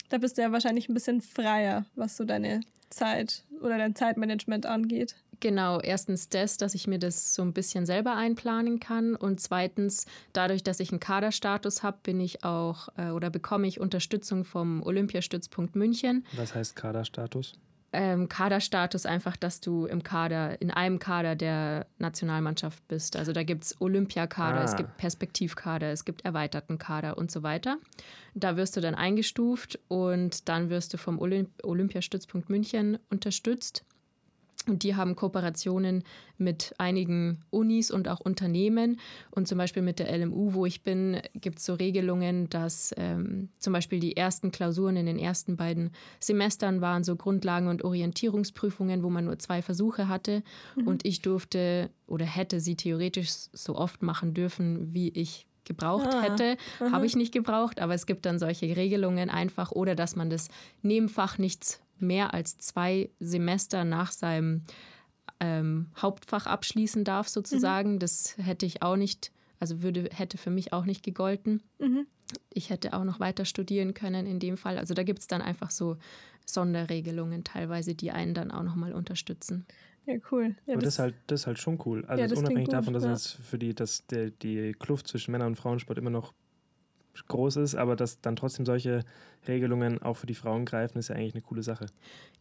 [0.10, 2.60] Da bist du ja wahrscheinlich ein bisschen freier, was so deine
[2.96, 5.16] Zeit oder dein Zeitmanagement angeht.
[5.40, 10.06] Genau, erstens das, dass ich mir das so ein bisschen selber einplanen kann und zweitens,
[10.32, 14.82] dadurch, dass ich einen Kaderstatus habe, bin ich auch äh, oder bekomme ich Unterstützung vom
[14.84, 16.26] Olympiastützpunkt München.
[16.38, 17.56] Was heißt Kaderstatus?
[17.94, 23.16] Ähm, Kaderstatus einfach, dass du im Kader, in einem Kader der Nationalmannschaft bist.
[23.16, 24.64] Also da gibt es Olympiakader, ah.
[24.64, 27.78] es gibt Perspektivkader, es gibt erweiterten Kader und so weiter.
[28.34, 33.86] Da wirst du dann eingestuft und dann wirst du vom Olymp Olympiastützpunkt München unterstützt.
[34.68, 36.04] Und die haben Kooperationen
[36.38, 39.00] mit einigen Unis und auch Unternehmen.
[39.32, 43.50] Und zum Beispiel mit der LMU, wo ich bin, gibt es so Regelungen, dass ähm,
[43.60, 49.04] zum Beispiel die ersten Klausuren in den ersten beiden Semestern waren so Grundlagen- und Orientierungsprüfungen,
[49.04, 50.44] wo man nur zwei Versuche hatte.
[50.76, 50.88] Mhm.
[50.88, 56.22] Und ich durfte oder hätte sie theoretisch so oft machen dürfen, wie ich gebraucht ah,
[56.22, 56.58] hätte.
[56.80, 60.50] Habe ich nicht gebraucht, aber es gibt dann solche Regelungen einfach oder dass man das
[60.82, 64.64] Nebenfach nicht mehr als zwei Semester nach seinem
[65.40, 67.94] ähm, Hauptfach abschließen darf, sozusagen.
[67.94, 68.00] Mhm.
[68.00, 71.64] Das hätte ich auch nicht, also würde, hätte für mich auch nicht gegolten.
[71.80, 72.06] Mhm.
[72.50, 74.78] Ich hätte auch noch weiter studieren können in dem Fall.
[74.78, 75.98] Also da gibt es dann einfach so
[76.46, 79.66] Sonderregelungen teilweise, die einen dann auch nochmal unterstützen.
[80.06, 80.56] Ja, cool.
[80.66, 82.06] Ja, Aber das, das, ist halt, das ist halt schon cool.
[82.06, 83.14] Also ja, unabhängig davon, dass ja.
[83.14, 86.34] es für die, dass der, die Kluft zwischen Männer- und Frauensport immer noch
[87.28, 89.04] groß ist, aber dass dann trotzdem solche
[89.48, 91.86] Regelungen auch für die Frauen greifen, ist ja eigentlich eine coole Sache.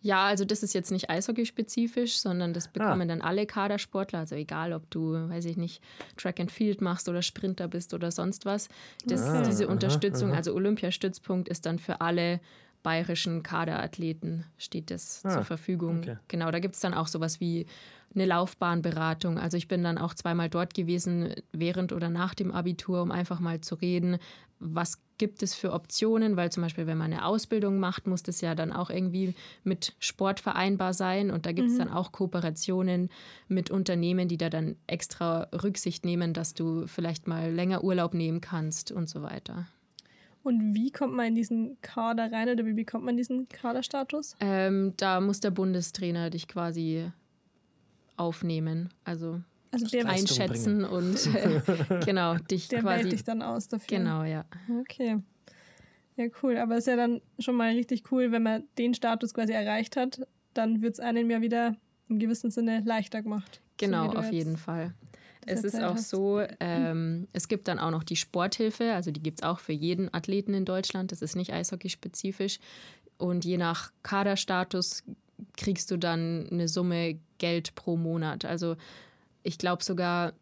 [0.00, 3.14] Ja, also das ist jetzt nicht Eishockey-spezifisch, sondern das bekommen ah.
[3.14, 5.82] dann alle Kadersportler, also egal, ob du, weiß ich nicht,
[6.16, 8.68] Track and Field machst oder Sprinter bist oder sonst was.
[9.04, 10.38] Das, ah, diese Unterstützung, aha, aha.
[10.38, 12.40] also Olympiastützpunkt ist dann für alle
[12.82, 15.98] bayerischen Kaderathleten steht das ah, zur Verfügung.
[15.98, 16.16] Okay.
[16.28, 17.66] Genau, da gibt es dann auch sowas wie
[18.14, 19.38] eine Laufbahnberatung.
[19.38, 23.40] Also ich bin dann auch zweimal dort gewesen, während oder nach dem Abitur, um einfach
[23.40, 24.18] mal zu reden,
[24.62, 28.40] was gibt es für Optionen, weil zum Beispiel, wenn man eine Ausbildung macht, muss das
[28.40, 31.30] ja dann auch irgendwie mit Sport vereinbar sein.
[31.30, 31.78] Und da gibt es mhm.
[31.78, 33.10] dann auch Kooperationen
[33.48, 38.40] mit Unternehmen, die da dann extra Rücksicht nehmen, dass du vielleicht mal länger Urlaub nehmen
[38.40, 39.66] kannst und so weiter.
[40.42, 44.34] Und wie kommt man in diesen Kader rein oder wie bekommt man diesen Kaderstatus?
[44.40, 47.10] Ähm, da muss der Bundestrainer dich quasi
[48.16, 48.88] aufnehmen.
[49.04, 49.40] Also,
[49.72, 51.60] also der einschätzen und äh,
[52.04, 53.08] genau dich der quasi.
[53.08, 53.98] dich dann aus dafür.
[53.98, 54.44] Genau, ja.
[54.80, 55.18] Okay.
[56.16, 56.58] Ja, cool.
[56.58, 59.96] Aber es ist ja dann schon mal richtig cool, wenn man den Status quasi erreicht
[59.96, 60.20] hat,
[60.52, 61.74] dann wird es einem ja wieder
[62.08, 63.60] im gewissen Sinne leichter gemacht.
[63.78, 64.94] Genau, so auf jeden Fall.
[65.46, 66.10] Es ist auch hast.
[66.10, 69.72] so, ähm, es gibt dann auch noch die Sporthilfe, also die gibt es auch für
[69.72, 72.60] jeden Athleten in Deutschland, das ist nicht eishockey-spezifisch.
[73.18, 75.02] Und je nach Kaderstatus
[75.56, 78.44] kriegst du dann eine Summe Geld pro Monat.
[78.44, 78.76] Also
[79.42, 80.32] ich glaube sogar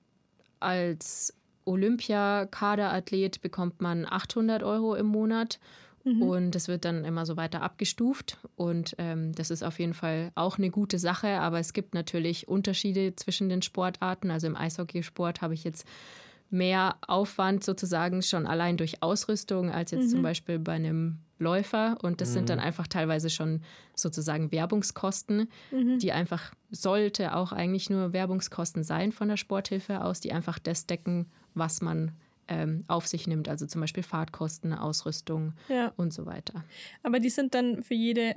[0.61, 1.35] als
[1.65, 5.59] Olympia-Kaderathlet bekommt man 800 Euro im Monat
[6.05, 6.23] mhm.
[6.23, 10.33] und das wird dann immer so weiter abgestuft und ähm, das ist auf jeden Fall
[10.35, 14.31] auch eine gute Sache, aber es gibt natürlich Unterschiede zwischen den Sportarten.
[14.31, 15.87] Also im Eishockeysport habe ich jetzt
[16.51, 20.11] mehr Aufwand sozusagen schon allein durch Ausrüstung als jetzt mhm.
[20.11, 21.97] zum Beispiel bei einem Läufer.
[22.03, 22.35] Und das mhm.
[22.35, 22.65] sind dann mhm.
[22.65, 23.63] einfach teilweise schon
[23.95, 25.99] sozusagen Werbungskosten, mhm.
[25.99, 30.87] die einfach, sollte auch eigentlich nur Werbungskosten sein von der Sporthilfe aus, die einfach das
[30.87, 32.13] decken, was man
[32.49, 33.49] ähm, auf sich nimmt.
[33.49, 35.93] Also zum Beispiel Fahrtkosten, Ausrüstung ja.
[35.97, 36.65] und so weiter.
[37.03, 38.35] Aber die sind dann für jede,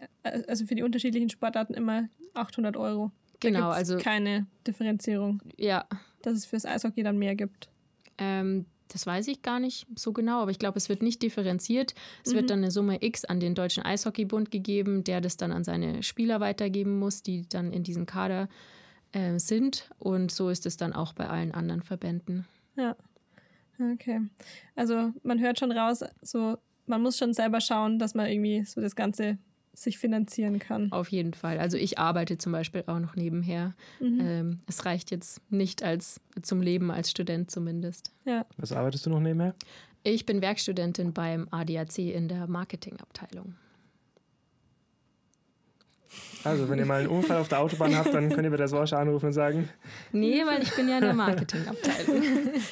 [0.48, 3.12] also für die unterschiedlichen Sportarten immer 800 Euro.
[3.40, 5.42] Da genau, also keine Differenzierung.
[5.58, 5.86] Ja.
[6.22, 7.70] Dass es fürs Eishockey dann mehr gibt.
[8.18, 11.94] Ähm, das weiß ich gar nicht so genau, aber ich glaube, es wird nicht differenziert.
[12.26, 12.38] Es mhm.
[12.38, 16.04] wird dann eine Summe X an den Deutschen Eishockeybund gegeben, der das dann an seine
[16.04, 18.50] Spieler weitergeben muss, die dann in diesem Kader
[19.12, 19.90] äh, sind.
[20.00, 22.46] Und so ist es dann auch bei allen anderen Verbänden.
[22.76, 22.96] Ja.
[23.94, 24.22] Okay.
[24.76, 28.82] Also man hört schon raus, so man muss schon selber schauen, dass man irgendwie so
[28.82, 29.38] das Ganze
[29.74, 30.92] sich finanzieren kann.
[30.92, 31.60] Auf jeden Fall.
[31.60, 33.74] Also ich arbeite zum Beispiel auch noch nebenher.
[34.00, 34.20] Mhm.
[34.22, 38.12] Ähm, es reicht jetzt nicht als zum Leben als Student zumindest.
[38.26, 38.46] Ja.
[38.58, 39.56] Was arbeitest du noch nebenher?
[40.04, 43.56] Ich bin Werkstudentin beim ADAC in der Marketingabteilung.
[46.44, 48.68] Also, wenn ihr mal einen Unfall auf der Autobahn habt, dann könnt ihr bei der
[48.68, 49.70] Sorge anrufen und sagen.
[50.12, 52.22] Nee, weil ich bin ja in der Marketingabteilung.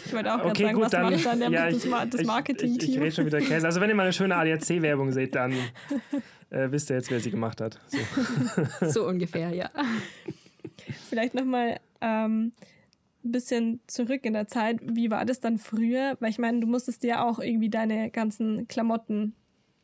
[0.06, 2.78] Ich wollte auch okay, sagen, gut, was dann, macht dann der, ja, das, das Marketing-Team?
[2.78, 3.66] Ich, ich, ich rede schon wieder Käse.
[3.66, 5.54] Also, wenn ihr mal eine schöne ADAC-Werbung seht, dann
[6.52, 7.80] äh, wisst ihr jetzt, wer sie gemacht hat.
[7.88, 9.70] So, so ungefähr, ja.
[11.10, 12.52] Vielleicht nochmal ähm,
[13.24, 14.80] ein bisschen zurück in der Zeit.
[14.84, 16.18] Wie war das dann früher?
[16.20, 19.36] Weil ich meine, du musstest dir auch irgendwie deine ganzen Klamotten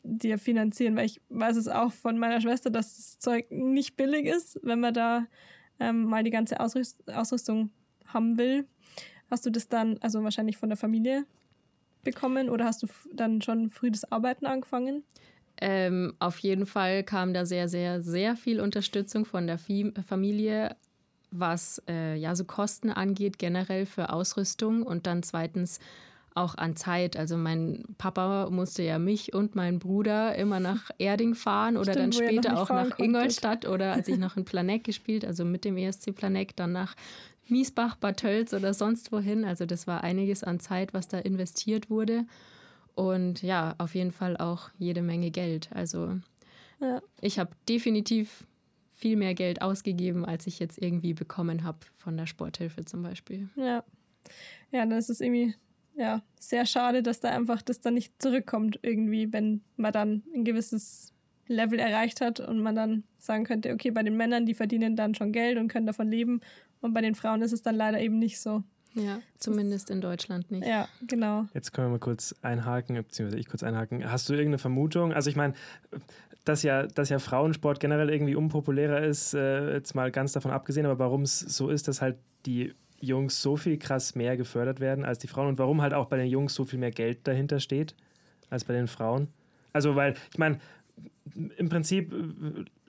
[0.04, 4.26] dir finanzieren, weil ich weiß es auch von meiner Schwester, dass das Zeug nicht billig
[4.26, 5.28] ist, wenn man da
[5.80, 7.72] ähm, mal die ganze Ausrüst Ausrüstung
[8.06, 8.66] haben will.
[9.30, 11.26] Hast du das dann, also wahrscheinlich von der Familie
[12.04, 15.04] bekommen oder hast du dann schon früh das Arbeiten angefangen?
[15.60, 20.76] Ähm, auf jeden Fall kam da sehr, sehr, sehr viel Unterstützung von der Familie,
[21.32, 25.80] was äh, ja so Kosten angeht, generell für Ausrüstung und dann zweitens
[26.38, 27.18] auch an Zeit.
[27.18, 32.20] Also mein Papa musste ja mich und meinen Bruder immer nach Erding fahren oder Stimmt,
[32.20, 33.00] dann später auch nach konntet.
[33.00, 36.96] Ingolstadt oder als ich noch in Planeck gespielt, also mit dem ESC Planeck, dann nach
[37.48, 39.44] Miesbach, Bad Tölz oder sonst wohin.
[39.44, 42.26] Also das war einiges an Zeit, was da investiert wurde.
[42.98, 45.70] Und ja, auf jeden Fall auch jede Menge Geld.
[45.72, 46.18] Also
[46.82, 47.00] ja.
[47.22, 48.48] ich habe definitiv
[48.92, 53.50] viel mehr Geld ausgegeben, als ich jetzt irgendwie bekommen habe von der Sporthilfe zum Beispiel.
[53.56, 53.84] Ja.
[54.72, 55.54] Ja, das ist irgendwie
[55.96, 60.44] ja, sehr schade, dass da einfach das dann nicht zurückkommt irgendwie, wenn man dann ein
[60.44, 61.14] gewisses
[61.46, 65.14] Level erreicht hat und man dann sagen könnte, okay, bei den Männern, die verdienen dann
[65.14, 66.42] schon Geld und können davon leben
[66.82, 68.64] und bei den Frauen ist es dann leider eben nicht so.
[68.98, 70.66] Ja, zumindest in Deutschland nicht.
[70.66, 71.46] Ja, genau.
[71.54, 74.12] Jetzt können wir mal kurz einhaken, beziehungsweise ich kurz einhaken.
[74.12, 75.14] Hast du irgendeine Vermutung?
[75.14, 75.54] Also ich meine,
[76.46, 80.86] dass ja, dass ja Frauensport generell irgendwie unpopulärer ist, äh, jetzt mal ganz davon abgesehen,
[80.86, 85.06] aber warum es so ist, dass halt die Jungs so viel krass mehr gefördert werden
[85.06, 87.60] als die Frauen und warum halt auch bei den Jungs so viel mehr Geld dahinter
[87.60, 87.96] steht
[88.50, 89.28] als bei den Frauen.
[89.74, 90.60] Also weil, ich meine,
[91.58, 92.14] im Prinzip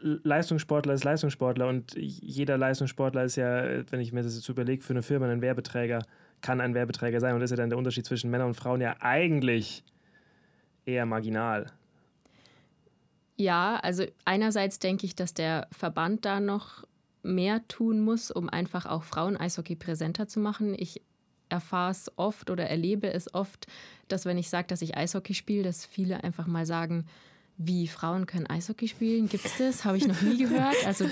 [0.00, 4.92] Leistungssportler ist Leistungssportler und jeder Leistungssportler ist ja, wenn ich mir das jetzt überlege, für
[4.92, 6.04] eine Firma ein Werbeträger,
[6.40, 8.80] kann ein Werbeträger sein und das ist ja dann der Unterschied zwischen Männern und Frauen
[8.80, 9.82] ja eigentlich
[10.84, 11.66] eher marginal.
[13.36, 16.84] Ja, also einerseits denke ich, dass der Verband da noch
[17.22, 20.74] mehr tun muss, um einfach auch Frauen-Eishockey präsenter zu machen.
[20.76, 21.02] Ich
[21.48, 23.66] erfahre es oft oder erlebe es oft,
[24.08, 27.06] dass wenn ich sage, dass ich Eishockey spiele, dass viele einfach mal sagen,
[27.58, 29.84] wie Frauen können Eishockey spielen, gibt es das?
[29.84, 30.76] Habe ich noch nie gehört.
[30.86, 31.06] Also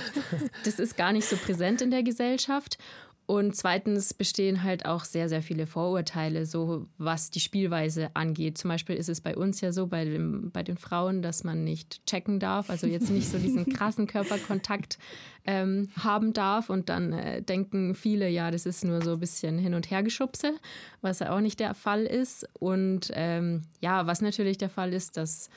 [0.64, 2.78] das ist gar nicht so präsent in der Gesellschaft.
[3.26, 8.56] Und zweitens bestehen halt auch sehr, sehr viele Vorurteile, so was die Spielweise angeht.
[8.56, 11.64] Zum Beispiel ist es bei uns ja so, bei, dem, bei den Frauen, dass man
[11.64, 14.98] nicht checken darf, also jetzt nicht so diesen krassen Körperkontakt
[15.44, 16.70] ähm, haben darf.
[16.70, 20.04] Und dann äh, denken viele, ja, das ist nur so ein bisschen hin und her
[20.04, 20.54] geschubse,
[21.00, 22.48] was ja auch nicht der Fall ist.
[22.60, 25.50] Und ähm, ja, was natürlich der Fall ist, dass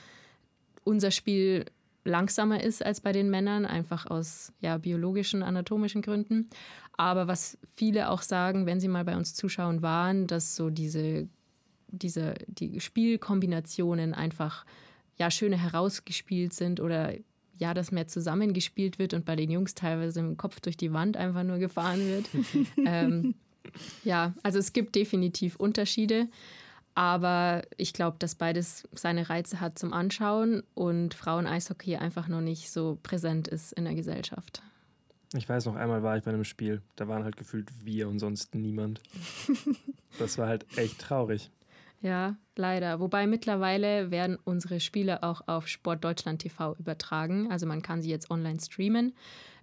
[0.90, 1.64] unser Spiel
[2.04, 6.50] langsamer ist als bei den Männern, einfach aus ja, biologischen, anatomischen Gründen.
[6.96, 11.28] Aber was viele auch sagen, wenn sie mal bei uns zuschauen waren, dass so diese,
[11.88, 14.66] diese die Spielkombinationen einfach
[15.16, 17.14] ja schöner herausgespielt sind oder
[17.56, 21.18] ja, dass mehr zusammengespielt wird und bei den Jungs teilweise im Kopf durch die Wand
[21.18, 22.26] einfach nur gefahren wird.
[22.86, 23.34] ähm,
[24.02, 26.28] ja, also es gibt definitiv Unterschiede.
[26.94, 32.70] Aber ich glaube, dass beides seine Reize hat zum Anschauen und Frauen-Eishockey einfach noch nicht
[32.70, 34.62] so präsent ist in der Gesellschaft.
[35.34, 38.18] Ich weiß noch, einmal war ich bei einem Spiel, da waren halt gefühlt wir und
[38.18, 39.00] sonst niemand.
[40.18, 41.50] das war halt echt traurig.
[42.02, 42.98] Ja, leider.
[42.98, 47.50] Wobei mittlerweile werden unsere Spiele auch auf Sport Deutschland TV übertragen.
[47.50, 49.14] Also man kann sie jetzt online streamen.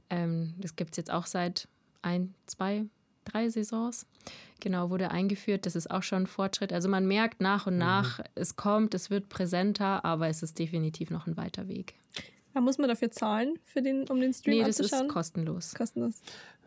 [0.10, 1.68] Ähm, das gibt es jetzt auch seit
[2.02, 2.86] ein, zwei,
[3.26, 4.06] drei Saisons.
[4.60, 5.66] Genau, wurde eingeführt.
[5.66, 6.74] Das ist auch schon ein Fortschritt.
[6.74, 7.80] Also man merkt nach und mhm.
[7.80, 11.96] nach, es kommt, es wird präsenter, aber es ist definitiv noch ein weiter Weg.
[12.56, 15.76] Ja, muss man dafür zahlen, für den, um den Stream nee, das ist kostenlos.
[15.76, 16.16] Kostenlos.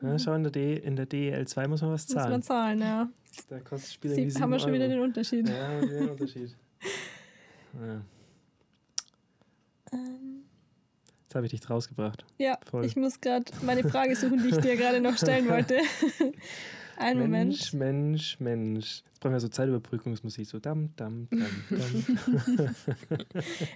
[0.02, 2.30] Ja, schau, in der, D, in der DEL2 muss man was zahlen.
[2.30, 3.08] Muss man zahlen, ja.
[3.48, 5.48] Da kostet Spiel Sie, haben wir schon wieder den Unterschied.
[5.48, 6.56] Ja, den Unterschied.
[7.74, 8.02] ja.
[9.92, 10.44] Ähm.
[11.30, 12.24] Jetzt habe ich dich rausgebracht.
[12.38, 12.84] Ja, Voll.
[12.84, 15.78] ich muss gerade meine Frage suchen, die ich dir gerade noch stellen wollte.
[17.00, 17.74] Ein Mensch, Moment.
[17.74, 19.02] Mensch, Mensch.
[19.06, 21.64] Jetzt brauchen wir so Zeitüberbrückungsmusik, so dam, dam, dam,
[22.56, 22.76] dam.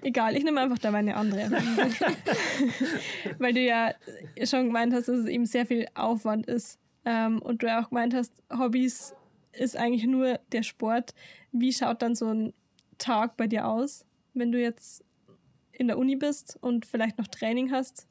[0.02, 1.50] Egal, ich nehme einfach da meine andere.
[3.38, 3.94] Weil du ja
[4.44, 6.78] schon gemeint hast, dass es eben sehr viel Aufwand ist.
[7.06, 9.14] Ähm, und du ja auch gemeint hast, Hobbys
[9.52, 11.14] ist eigentlich nur der Sport.
[11.50, 12.52] Wie schaut dann so ein
[12.98, 15.02] Tag bei dir aus, wenn du jetzt
[15.72, 18.06] in der Uni bist und vielleicht noch Training hast?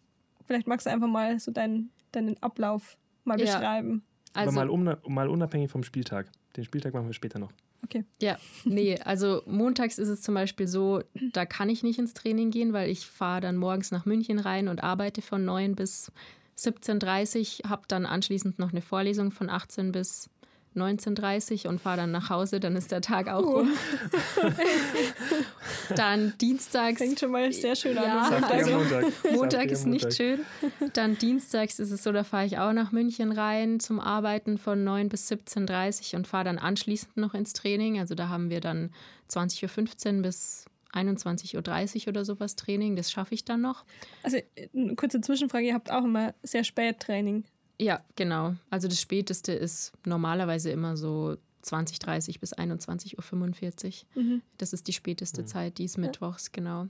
[0.45, 3.45] Vielleicht magst du einfach mal so deinen, deinen Ablauf mal ja.
[3.45, 4.03] beschreiben.
[4.33, 6.31] Also, Aber mal, um, mal unabhängig vom Spieltag.
[6.57, 7.51] Den Spieltag machen wir später noch.
[7.83, 8.05] Okay.
[8.21, 11.01] Ja, nee, also montags ist es zum Beispiel so,
[11.33, 14.69] da kann ich nicht ins Training gehen, weil ich fahre dann morgens nach München rein
[14.69, 16.11] und arbeite von 9 bis
[16.57, 20.29] 17.30 Uhr, habe dann anschließend noch eine Vorlesung von 18 bis
[20.75, 23.71] 19.30 Uhr und fahre dann nach Hause, dann ist der Tag auch rum.
[25.95, 26.99] dann dienstags.
[26.99, 28.05] Fängt schon mal sehr schön an.
[28.05, 30.39] Ja, also Montag, Montag ist nicht schön.
[30.93, 34.83] Dann dienstags ist es so, da fahre ich auch nach München rein zum Arbeiten von
[34.83, 37.99] 9 bis 17.30 Uhr und fahre dann anschließend noch ins Training.
[37.99, 38.91] Also da haben wir dann
[39.29, 42.95] 20.15 Uhr bis 21.30 Uhr oder sowas Training.
[42.95, 43.83] Das schaffe ich dann noch.
[44.21, 44.37] Also
[44.73, 47.43] eine kurze Zwischenfrage, ihr habt auch immer sehr spät Training.
[47.83, 48.55] Ja, genau.
[48.69, 54.23] Also das Späteste ist normalerweise immer so 20.30 bis 21.45 Uhr.
[54.23, 54.41] Mhm.
[54.57, 55.47] Das ist die späteste mhm.
[55.47, 56.87] Zeit, die ist mittwochs, genau.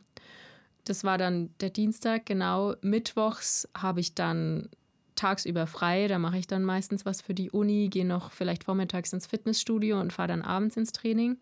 [0.86, 2.76] Das war dann der Dienstag, genau.
[2.82, 4.70] Mittwochs habe ich dann
[5.16, 6.08] tagsüber frei.
[6.08, 10.00] Da mache ich dann meistens was für die Uni, gehe noch vielleicht vormittags ins Fitnessstudio
[10.00, 11.38] und fahre dann abends ins Training.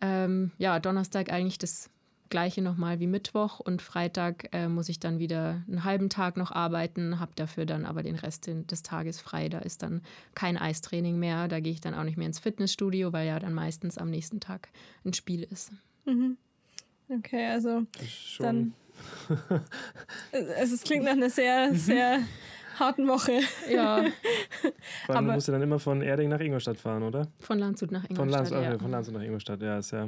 [0.00, 1.90] Ähm, ja, Donnerstag eigentlich das
[2.30, 6.52] gleiche nochmal wie Mittwoch und Freitag äh, muss ich dann wieder einen halben Tag noch
[6.52, 9.48] arbeiten, habe dafür dann aber den Rest des Tages frei.
[9.48, 10.02] Da ist dann
[10.34, 13.54] kein Eistraining mehr, da gehe ich dann auch nicht mehr ins Fitnessstudio, weil ja dann
[13.54, 14.68] meistens am nächsten Tag
[15.04, 15.72] ein Spiel ist.
[16.04, 16.36] Mhm.
[17.08, 17.82] Okay, also
[18.38, 18.74] dann.
[20.32, 21.76] es klingt nach einer sehr, mhm.
[21.76, 22.20] sehr
[22.78, 23.40] harten Woche.
[23.70, 24.04] Ja.
[25.06, 27.28] Vor allem musst du dann immer von Erding nach Ingolstadt fahren, oder?
[27.40, 28.16] Von Landshut nach Ingolstadt.
[28.16, 28.78] Von Landshut, ja.
[28.78, 30.06] von Landshut nach Ingolstadt, ja, ist ja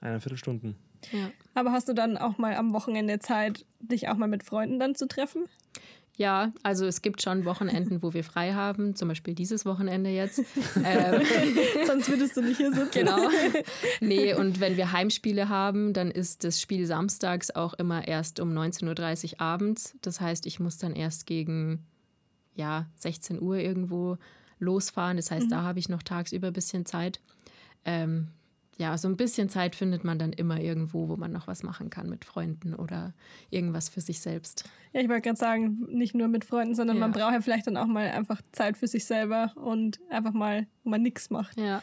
[0.00, 0.74] eine Viertelstunde.
[1.12, 1.30] Ja.
[1.54, 4.94] Aber hast du dann auch mal am Wochenende Zeit, dich auch mal mit Freunden dann
[4.94, 5.44] zu treffen?
[6.18, 10.38] Ja, also es gibt schon Wochenenden, wo wir frei haben, zum Beispiel dieses Wochenende jetzt.
[10.84, 11.22] ähm,
[11.86, 12.90] Sonst würdest du nicht hier sitzen.
[13.00, 13.18] Genau.
[14.00, 18.50] Nee, und wenn wir Heimspiele haben, dann ist das Spiel samstags auch immer erst um
[18.50, 19.94] 19.30 Uhr abends.
[20.00, 21.84] Das heißt, ich muss dann erst gegen
[22.54, 24.16] ja, 16 Uhr irgendwo
[24.58, 25.18] losfahren.
[25.18, 25.50] Das heißt, mhm.
[25.50, 27.20] da habe ich noch tagsüber ein bisschen Zeit.
[27.84, 28.28] Ähm,
[28.78, 31.88] ja, so ein bisschen Zeit findet man dann immer irgendwo, wo man noch was machen
[31.88, 33.14] kann mit Freunden oder
[33.50, 34.68] irgendwas für sich selbst.
[34.92, 37.00] Ja, ich wollte gerade sagen, nicht nur mit Freunden, sondern ja.
[37.00, 40.66] man braucht ja vielleicht dann auch mal einfach Zeit für sich selber und einfach mal,
[40.84, 41.58] wo man nichts macht.
[41.58, 41.82] Ja,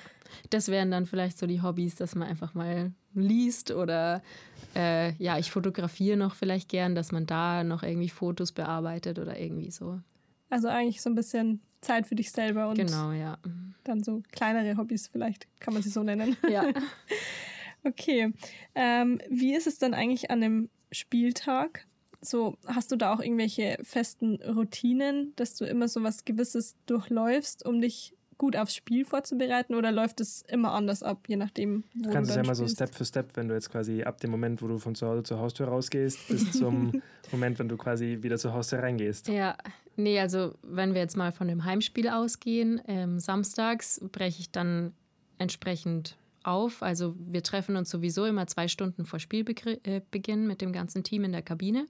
[0.51, 4.21] das wären dann vielleicht so die Hobbys, dass man einfach mal liest oder
[4.75, 9.39] äh, ja, ich fotografiere noch vielleicht gern, dass man da noch irgendwie Fotos bearbeitet oder
[9.39, 9.99] irgendwie so.
[10.49, 13.37] Also eigentlich so ein bisschen Zeit für dich selber und genau, ja.
[13.83, 16.35] dann so kleinere Hobbys vielleicht, kann man sie so nennen.
[16.49, 16.65] Ja.
[17.85, 18.31] Okay.
[18.75, 21.85] Ähm, wie ist es dann eigentlich an einem Spieltag?
[22.21, 27.65] So, hast du da auch irgendwelche festen Routinen, dass du immer so was Gewisses durchläufst,
[27.65, 32.03] um dich gut aufs Spiel vorzubereiten oder läuft es immer anders ab, je nachdem, wo
[32.03, 34.31] du kannst es ja mal so Step für Step, wenn du jetzt quasi ab dem
[34.31, 38.19] Moment, wo du von zu Hause zur Haustür rausgehst, bis zum Moment, wenn du quasi
[38.21, 39.27] wieder zur Haustür reingehst.
[39.27, 39.55] Ja,
[39.95, 44.93] nee, also wenn wir jetzt mal von dem Heimspiel ausgehen, ähm, samstags breche ich dann
[45.37, 46.83] entsprechend auf.
[46.83, 51.31] Also wir treffen uns sowieso immer zwei Stunden vor Spielbeginn mit dem ganzen Team in
[51.31, 51.87] der Kabine.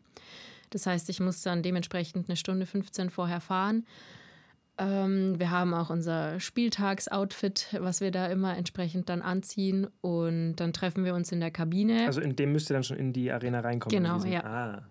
[0.70, 3.86] Das heißt, ich muss dann dementsprechend eine Stunde 15 vorher fahren.
[4.80, 9.88] Ähm, wir haben auch unser Spieltagsoutfit, was wir da immer entsprechend dann anziehen.
[10.01, 12.08] Und dann treffen wir uns in der Kabine.
[12.08, 13.95] Also in dem müsst ihr dann schon in die Arena reinkommen.
[13.95, 14.43] Genau, ja.
[14.43, 14.84] Ah.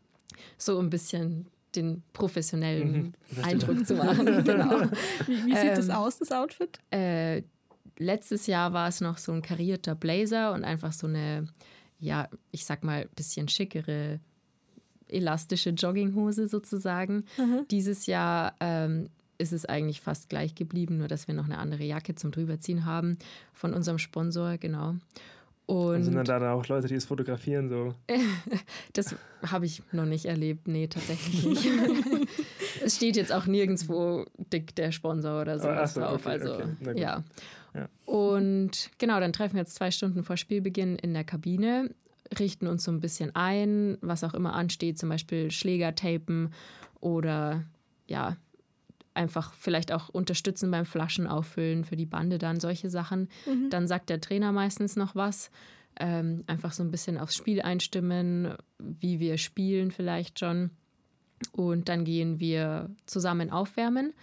[0.56, 1.46] So ein bisschen
[1.76, 4.26] den professionellen mhm, Eindruck zu machen.
[4.44, 4.82] genau.
[5.26, 6.78] Wie, wie sieht ähm, das aus, das Outfit?
[6.90, 7.42] Äh,
[7.98, 11.48] letztes Jahr war es noch so ein karierter Blazer und einfach so eine,
[11.98, 14.20] ja, ich sag mal, bisschen schickere,
[15.08, 17.24] elastische Jogginghose sozusagen.
[17.36, 17.66] Mhm.
[17.70, 19.08] Dieses Jahr ähm,
[19.38, 22.84] ist es eigentlich fast gleich geblieben, nur dass wir noch eine andere Jacke zum Drüberziehen
[22.84, 23.18] haben
[23.52, 24.94] von unserem Sponsor, genau.
[25.66, 27.94] Und, und sind dann da auch Leute, die es fotografieren so?
[28.92, 29.14] das
[29.46, 31.68] habe ich noch nicht erlebt, nee, tatsächlich nicht.
[32.84, 37.00] es steht jetzt auch nirgendwo dick der Sponsor oder sowas so, drauf, okay, also okay.
[37.00, 37.22] ja.
[37.74, 37.88] ja.
[38.06, 41.90] Und genau, dann treffen wir jetzt zwei Stunden vor Spielbeginn in der Kabine,
[42.38, 46.52] richten uns so ein bisschen ein, was auch immer ansteht, zum Beispiel Schläger tapen
[47.00, 47.62] oder
[48.08, 48.36] ja,
[49.14, 53.28] einfach vielleicht auch unterstützen beim Flaschen auffüllen für die Bande dann, solche Sachen.
[53.46, 53.70] Mhm.
[53.70, 55.50] Dann sagt der Trainer meistens noch was.
[56.00, 60.70] Ähm, einfach so ein bisschen aufs Spiel einstimmen, wie wir spielen vielleicht schon.
[61.50, 64.14] Und dann gehen wir zusammen aufwärmen.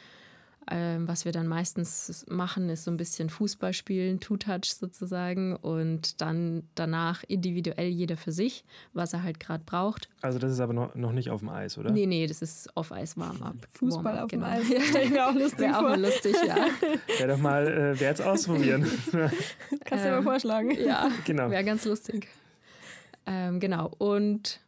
[0.71, 6.21] Ähm, was wir dann meistens machen, ist so ein bisschen Fußball spielen, Two-Touch sozusagen und
[6.21, 8.63] dann danach individuell jeder für sich,
[8.93, 10.09] was er halt gerade braucht.
[10.21, 11.89] Also das ist aber noch, noch nicht auf dem Eis, oder?
[11.89, 13.55] Nee, nee, das ist auf Eis warm-up.
[13.73, 14.45] Fußball warm auf genau.
[14.45, 16.55] dem Eis, ja, stelle ich mir auch lustig Wäre auch mal lustig, ja.
[17.17, 18.83] Wäre doch mal, äh, wer jetzt ausprobieren.
[19.85, 20.71] Kannst du ähm, mal vorschlagen.
[20.71, 21.49] Ja, genau.
[21.49, 22.27] wäre ganz lustig.
[23.25, 24.59] Ähm, genau, und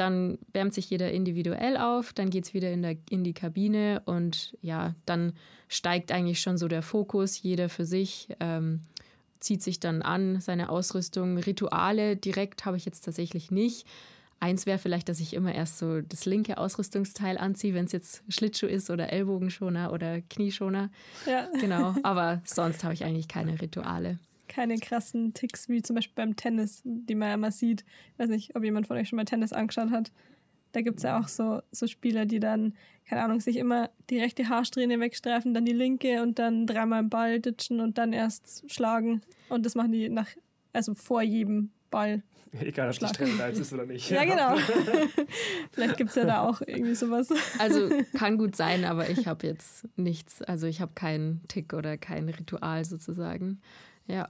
[0.00, 4.00] dann wärmt sich jeder individuell auf, dann geht es wieder in, der, in die Kabine
[4.06, 5.34] und ja, dann
[5.68, 8.80] steigt eigentlich schon so der Fokus, jeder für sich, ähm,
[9.40, 11.36] zieht sich dann an, seine Ausrüstung.
[11.36, 13.86] Rituale direkt habe ich jetzt tatsächlich nicht.
[14.38, 18.22] Eins wäre vielleicht, dass ich immer erst so das linke Ausrüstungsteil anziehe, wenn es jetzt
[18.30, 20.90] Schlittschuh ist oder Ellbogenschoner oder Knieschoner.
[21.26, 21.48] Ja.
[21.60, 24.18] Genau, aber sonst habe ich eigentlich keine Rituale
[24.50, 27.84] keine krassen Ticks wie zum Beispiel beim Tennis, die man ja immer sieht.
[28.12, 30.12] Ich weiß nicht, ob jemand von euch schon mal Tennis angeschaut hat.
[30.72, 32.74] Da gibt es ja auch so, so Spieler, die dann,
[33.08, 37.10] keine Ahnung, sich immer die rechte Haarsträhne wegstreifen, dann die linke und dann dreimal im
[37.10, 39.22] Ball ditchen und dann erst schlagen.
[39.48, 40.28] Und das machen die nach,
[40.72, 42.22] also vor jedem Ball.
[42.60, 44.10] Egal, ob die Strähne da ist oder nicht.
[44.10, 44.56] ja, genau.
[45.72, 47.28] Vielleicht gibt es ja da auch irgendwie sowas.
[47.58, 47.88] Also
[48.18, 50.42] kann gut sein, aber ich habe jetzt nichts.
[50.42, 53.60] Also ich habe keinen Tick oder kein Ritual sozusagen.
[54.06, 54.28] Ja.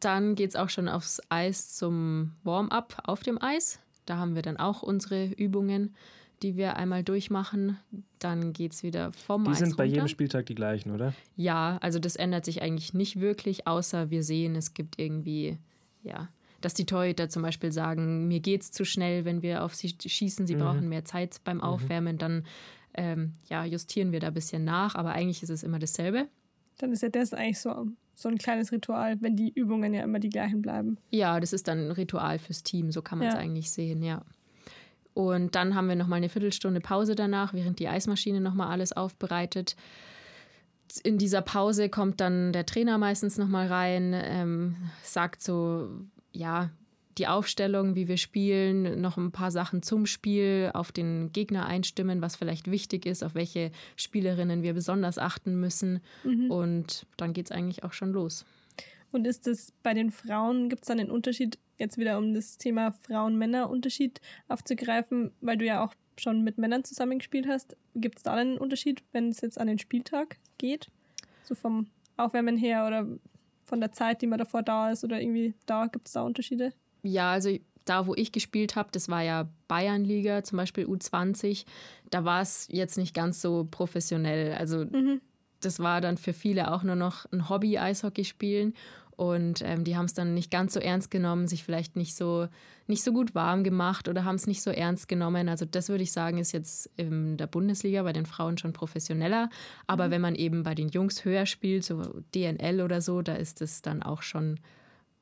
[0.00, 3.80] Dann geht es auch schon aufs Eis zum Warm-up auf dem Eis.
[4.06, 5.94] Da haben wir dann auch unsere Übungen,
[6.42, 7.78] die wir einmal durchmachen.
[8.18, 9.58] Dann geht es wieder vom die Eis.
[9.58, 11.14] Die sind bei jedem Spieltag die gleichen, oder?
[11.36, 15.58] Ja, also das ändert sich eigentlich nicht wirklich, außer wir sehen, es gibt irgendwie,
[16.02, 16.28] ja,
[16.60, 19.94] dass die Torhüter zum Beispiel sagen, mir geht es zu schnell, wenn wir auf sie
[20.04, 20.60] schießen, sie mhm.
[20.60, 21.64] brauchen mehr Zeit beim mhm.
[21.64, 22.44] Aufwärmen, dann
[22.94, 26.28] ähm, ja, justieren wir da ein bisschen nach, aber eigentlich ist es immer dasselbe.
[26.78, 30.18] Dann ist ja das eigentlich so so ein kleines Ritual, wenn die Übungen ja immer
[30.18, 30.98] die gleichen bleiben.
[31.10, 33.40] Ja, das ist dann ein Ritual fürs Team, so kann man es ja.
[33.40, 34.22] eigentlich sehen, ja.
[35.14, 39.76] Und dann haben wir nochmal eine Viertelstunde Pause danach, während die Eismaschine nochmal alles aufbereitet.
[41.02, 45.88] In dieser Pause kommt dann der Trainer meistens nochmal rein, ähm, sagt so,
[46.32, 46.70] ja,
[47.18, 52.22] die Aufstellung, wie wir spielen, noch ein paar Sachen zum Spiel, auf den Gegner einstimmen,
[52.22, 56.00] was vielleicht wichtig ist, auf welche Spielerinnen wir besonders achten müssen.
[56.24, 56.50] Mhm.
[56.50, 58.44] Und dann geht es eigentlich auch schon los.
[59.10, 62.56] Und ist es bei den Frauen, gibt es dann den Unterschied, jetzt wieder um das
[62.56, 67.76] Thema Frauen-Männer-Unterschied aufzugreifen, weil du ja auch schon mit Männern zusammengespielt hast.
[67.94, 70.88] Gibt es da einen Unterschied, wenn es jetzt an den Spieltag geht?
[71.44, 73.06] So vom Aufwärmen her oder
[73.64, 76.72] von der Zeit, die man davor da ist oder irgendwie da gibt es da Unterschiede?
[77.02, 81.64] Ja, also da, wo ich gespielt habe, das war ja Bayernliga, zum Beispiel U20,
[82.10, 84.54] da war es jetzt nicht ganz so professionell.
[84.54, 85.20] Also mhm.
[85.60, 88.74] das war dann für viele auch nur noch ein Hobby, Eishockey spielen.
[89.14, 92.48] Und ähm, die haben es dann nicht ganz so ernst genommen, sich vielleicht nicht so,
[92.86, 95.48] nicht so gut warm gemacht oder haben es nicht so ernst genommen.
[95.48, 99.50] Also das würde ich sagen, ist jetzt in der Bundesliga bei den Frauen schon professioneller.
[99.86, 100.10] Aber mhm.
[100.10, 102.02] wenn man eben bei den Jungs höher spielt, so
[102.34, 104.58] DNL oder so, da ist es dann auch schon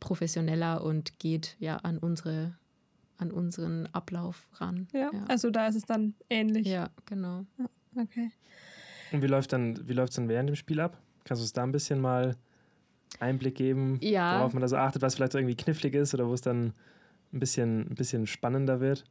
[0.01, 2.55] professioneller und geht ja an unsere
[3.18, 4.88] an unseren Ablauf ran.
[4.92, 5.24] Ja, ja.
[5.28, 6.66] also da ist es dann ähnlich.
[6.66, 7.44] Ja, genau.
[7.59, 7.66] Ja,
[8.03, 8.30] okay.
[9.12, 10.96] Und wie läuft dann, wie läuft es dann während dem Spiel ab?
[11.24, 12.36] Kannst du es da ein bisschen mal
[13.18, 14.38] Einblick geben, ja.
[14.38, 16.72] worauf man da so achtet, was vielleicht irgendwie knifflig ist oder wo es dann
[17.32, 19.05] ein bisschen, ein bisschen spannender wird?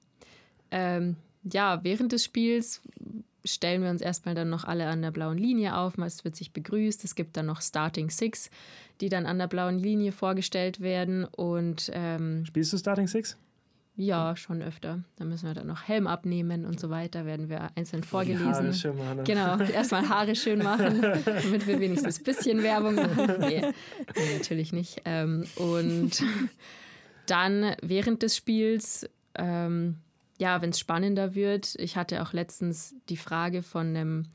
[0.71, 2.81] Ähm, ja, während des Spiels
[3.53, 5.97] stellen wir uns erstmal dann noch alle an der blauen Linie auf.
[5.97, 7.03] Meist wird sich begrüßt.
[7.03, 8.49] Es gibt dann noch Starting Six,
[9.01, 11.25] die dann an der blauen Linie vorgestellt werden.
[11.25, 13.37] Und ähm, spielst du Starting Six?
[13.99, 15.03] Ja, schon öfter.
[15.17, 18.47] Da müssen wir dann noch Helm abnehmen und so weiter, werden wir einzeln vorgelesen.
[18.47, 19.23] Die Haare schön machen.
[19.25, 23.35] Genau, erstmal Haare schön machen, damit wir wenigstens ein bisschen Werbung machen.
[23.41, 23.61] Nee,
[24.15, 25.01] nee natürlich nicht.
[25.03, 26.23] Ähm, und
[27.25, 29.97] dann während des Spiels, ähm,
[30.39, 34.25] ja, wenn es spannender wird, ich hatte auch letztens die Frage von einem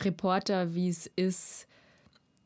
[0.00, 1.66] Reporter, wie es ist,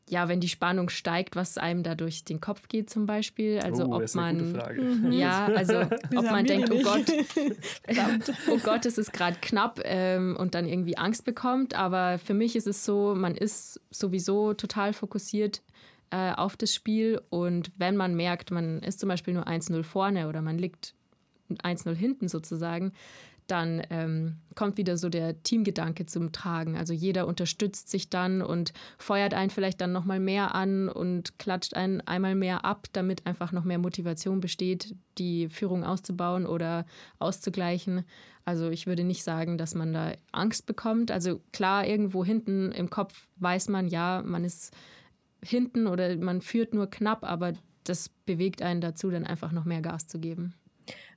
[0.09, 3.59] ja, wenn die Spannung steigt, was einem da durch den Kopf geht zum Beispiel.
[3.59, 5.11] Also oh, ob man mhm.
[5.11, 5.81] ja, also
[6.15, 7.05] ob man denkt, oh Gott,
[8.49, 11.75] oh Gott, es ist gerade knapp ähm, und dann irgendwie Angst bekommt.
[11.75, 15.61] Aber für mich ist es so, man ist sowieso total fokussiert
[16.09, 20.29] äh, auf das Spiel und wenn man merkt, man ist zum Beispiel nur 1-0 vorne
[20.29, 20.95] oder man liegt
[21.49, 22.93] 1-0 hinten sozusagen,
[23.47, 26.77] dann ähm, kommt wieder so der Teamgedanke zum Tragen.
[26.77, 31.73] Also jeder unterstützt sich dann und feuert einen vielleicht dann nochmal mehr an und klatscht
[31.73, 36.85] einen einmal mehr ab, damit einfach noch mehr Motivation besteht, die Führung auszubauen oder
[37.19, 38.05] auszugleichen.
[38.45, 41.11] Also ich würde nicht sagen, dass man da Angst bekommt.
[41.11, 44.73] Also klar, irgendwo hinten im Kopf weiß man, ja, man ist
[45.43, 49.81] hinten oder man führt nur knapp, aber das bewegt einen dazu, dann einfach noch mehr
[49.81, 50.53] Gas zu geben.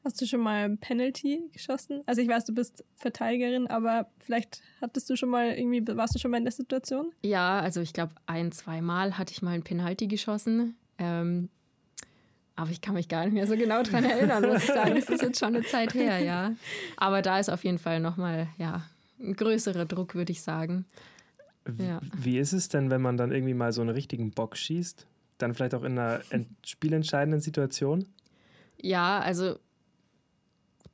[0.06, 2.04] Hast du schon mal ein Penalty geschossen?
[2.06, 6.20] Also ich weiß, du bist Verteidigerin, aber vielleicht hattest du schon mal irgendwie, warst du
[6.20, 7.10] schon mal in der Situation?
[7.22, 10.76] Ja, also ich glaube ein, zwei Mal hatte ich mal ein Penalty geschossen.
[10.98, 11.48] Ähm,
[12.54, 14.94] aber ich kann mich gar nicht mehr so genau daran erinnern, muss ich sagen.
[14.94, 16.54] Das ist jetzt schon eine Zeit her, ja.
[16.96, 18.88] Aber da ist auf jeden Fall nochmal, ja,
[19.18, 20.84] ein größerer Druck, würde ich sagen.
[21.80, 22.00] Ja.
[22.16, 25.04] Wie ist es denn, wenn man dann irgendwie mal so einen richtigen Bock schießt?
[25.38, 26.20] Dann vielleicht auch in einer
[26.64, 28.06] spielentscheidenden Situation?
[28.80, 29.58] Ja, also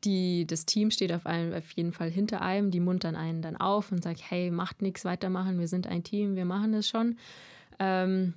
[0.04, 3.56] die, das Team steht auf, einem, auf jeden Fall hinter einem, die muntern einen dann
[3.56, 7.16] auf und sagt, hey, macht nichts, weitermachen, wir sind ein Team, wir machen das schon.
[7.78, 8.34] Ähm,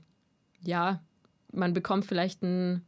[0.61, 1.01] ja,
[1.51, 2.85] man bekommt vielleicht einen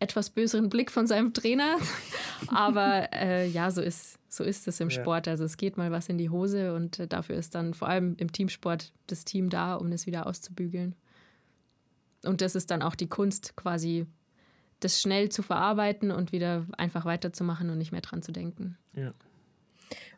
[0.00, 1.76] etwas böseren Blick von seinem Trainer,
[2.48, 5.00] aber äh, ja, so ist, so ist es im ja.
[5.00, 5.26] Sport.
[5.26, 8.14] Also es geht mal was in die Hose und äh, dafür ist dann vor allem
[8.18, 10.94] im Teamsport das Team da, um das wieder auszubügeln.
[12.24, 14.06] Und das ist dann auch die Kunst, quasi
[14.80, 18.76] das schnell zu verarbeiten und wieder einfach weiterzumachen und nicht mehr dran zu denken.
[18.94, 19.12] Ja.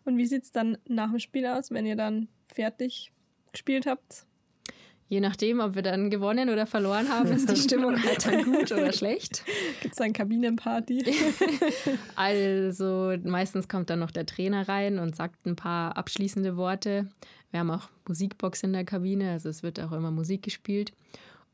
[0.04, 3.12] Und wie sieht es dann nach dem Spiel aus, wenn ihr dann fertig
[3.52, 4.26] gespielt habt?
[5.08, 8.70] Je nachdem, ob wir dann gewonnen oder verloren haben, ist die Stimmung halt dann gut
[8.70, 9.42] oder schlecht.
[9.80, 11.04] Gibt es dann Kabinenparty?
[12.14, 17.08] also meistens kommt dann noch der Trainer rein und sagt ein paar abschließende Worte.
[17.50, 20.92] Wir haben auch Musikbox in der Kabine, also es wird auch immer Musik gespielt.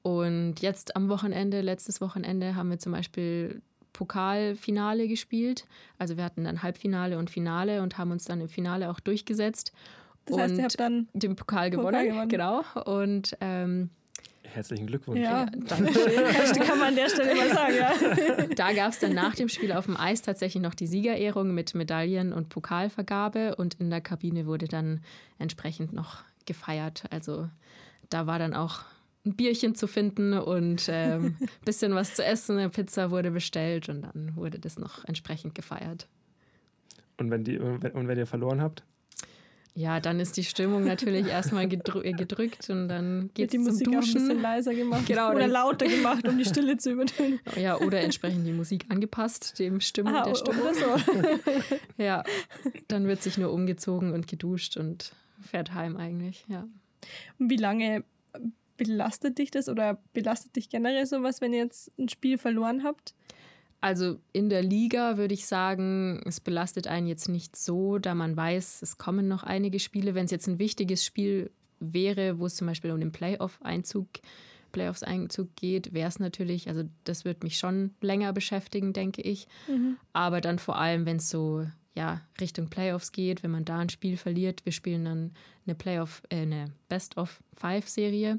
[0.07, 3.61] Und jetzt am Wochenende, letztes Wochenende, haben wir zum Beispiel
[3.93, 5.67] Pokalfinale gespielt.
[5.99, 9.73] Also wir hatten dann Halbfinale und Finale und haben uns dann im Finale auch durchgesetzt.
[10.27, 12.29] Das heißt, ihr habt dann den Pokal gewonnen, Pokal gewonnen.
[12.29, 12.63] genau.
[12.85, 13.91] Und ähm,
[14.45, 15.19] Herzlichen Glückwunsch.
[15.19, 15.93] Ja, danke.
[16.65, 18.47] kann man an der Stelle mal sagen, ja.
[18.55, 21.75] Da gab es dann nach dem Spiel auf dem Eis tatsächlich noch die Siegerehrung mit
[21.75, 25.01] Medaillen und Pokalvergabe und in der Kabine wurde dann
[25.41, 27.07] entsprechend noch gefeiert.
[27.11, 27.49] Also
[28.09, 28.85] da war dann auch
[29.27, 32.59] ein Bierchen zu finden und ein ähm, bisschen was zu essen.
[32.59, 36.09] Eine Pizza wurde bestellt und dann wurde das noch entsprechend gefeiert.
[37.19, 38.85] Und wenn, die, und wenn ihr verloren habt?
[39.77, 43.85] Ja, dann ist die Stimmung natürlich erstmal gedrü gedrückt und dann geht es zum Musik
[43.85, 43.99] Duschen.
[43.99, 47.41] Auch ein bisschen leiser gemacht genau, oder lauter gemacht, um die Stille zu übertönen.
[47.57, 50.63] Ja, oder entsprechend die Musik angepasst, dem Stimmung ah, der Stimmung.
[50.63, 51.75] Oder so.
[52.03, 52.25] ja,
[52.89, 55.13] dann wird sich nur umgezogen und geduscht und
[55.43, 56.67] fährt heim eigentlich, ja.
[57.39, 58.03] Und wie lange
[58.77, 63.15] belastet dich das oder belastet dich generell sowas, wenn ihr jetzt ein Spiel verloren habt?
[63.81, 68.37] Also in der Liga würde ich sagen, es belastet einen jetzt nicht so, da man
[68.37, 70.15] weiß, es kommen noch einige Spiele.
[70.15, 74.09] Wenn es jetzt ein wichtiges Spiel wäre, wo es zum Beispiel um den Playoff-Einzug,
[74.73, 79.47] Playoffs-Einzug geht, wäre es natürlich, also das wird mich schon länger beschäftigen, denke ich.
[79.69, 79.99] Mhm.
[80.13, 81.67] Aber dann vor allem, wenn es so
[81.97, 85.33] ja, Richtung Playoffs geht, wenn man da ein Spiel verliert, wir spielen dann
[85.67, 88.39] eine Playoff, äh, eine Best-of-Five-Serie.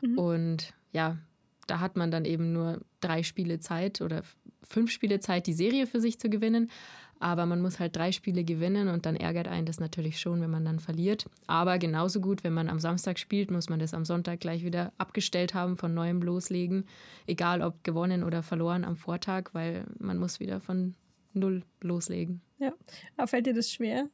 [0.00, 0.18] Mhm.
[0.18, 1.18] Und ja,
[1.66, 4.22] da hat man dann eben nur drei Spiele Zeit oder
[4.62, 6.70] fünf Spiele Zeit, die Serie für sich zu gewinnen.
[7.18, 10.50] Aber man muss halt drei Spiele gewinnen und dann ärgert einen das natürlich schon, wenn
[10.50, 11.26] man dann verliert.
[11.46, 14.92] Aber genauso gut, wenn man am Samstag spielt, muss man das am Sonntag gleich wieder
[14.98, 16.84] abgestellt haben, von neuem loslegen.
[17.26, 20.94] Egal ob gewonnen oder verloren am Vortag, weil man muss wieder von
[21.32, 22.42] null loslegen.
[22.58, 22.72] Ja.
[23.16, 24.08] Aber fällt dir das schwer?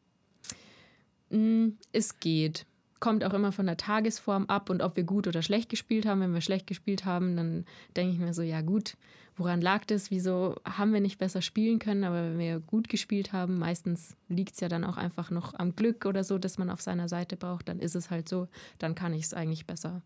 [1.31, 2.67] Mm, es geht
[3.03, 6.21] kommt auch immer von der Tagesform ab und ob wir gut oder schlecht gespielt haben.
[6.21, 7.67] Wenn wir schlecht gespielt haben, dann
[7.97, 8.97] denke ich mir so, ja gut,
[9.37, 10.13] woran lag das?
[10.13, 12.05] Wieso haben wir nicht besser spielen können?
[12.05, 15.75] Aber wenn wir gut gespielt haben, meistens liegt es ja dann auch einfach noch am
[15.75, 17.69] Glück oder so, dass man auf seiner Seite braucht.
[17.69, 18.47] Dann ist es halt so,
[18.79, 20.03] dann kann ich es eigentlich besser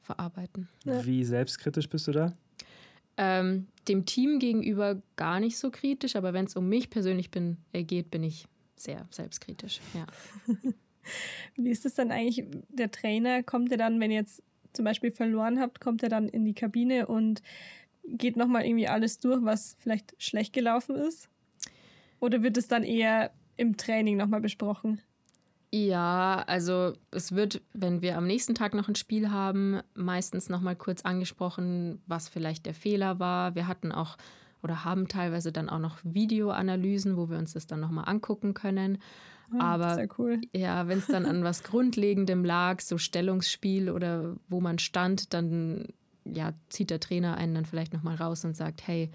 [0.00, 0.68] verarbeiten.
[0.84, 1.06] Ja.
[1.06, 2.32] Wie selbstkritisch bist du da?
[3.16, 7.58] Ähm, dem Team gegenüber gar nicht so kritisch, aber wenn es um mich persönlich bin,
[7.72, 8.46] äh, geht, bin ich
[8.76, 9.80] sehr selbstkritisch.
[9.94, 10.06] Ja.
[11.56, 12.44] Wie ist es dann eigentlich?
[12.68, 14.42] Der Trainer kommt ja dann, wenn ihr jetzt
[14.72, 17.42] zum Beispiel verloren habt, kommt er dann in die Kabine und
[18.04, 21.28] geht nochmal irgendwie alles durch, was vielleicht schlecht gelaufen ist?
[22.20, 25.00] Oder wird es dann eher im Training nochmal besprochen?
[25.74, 30.76] Ja, also es wird, wenn wir am nächsten Tag noch ein Spiel haben, meistens nochmal
[30.76, 33.54] kurz angesprochen, was vielleicht der Fehler war.
[33.54, 34.18] Wir hatten auch
[34.62, 38.98] oder haben teilweise dann auch noch Videoanalysen, wo wir uns das dann nochmal angucken können.
[39.58, 40.40] Ah, Aber cool.
[40.54, 45.88] ja, wenn es dann an was Grundlegendem lag, so Stellungsspiel oder wo man stand, dann
[46.24, 49.10] ja, zieht der Trainer einen dann vielleicht nochmal raus und sagt, hey,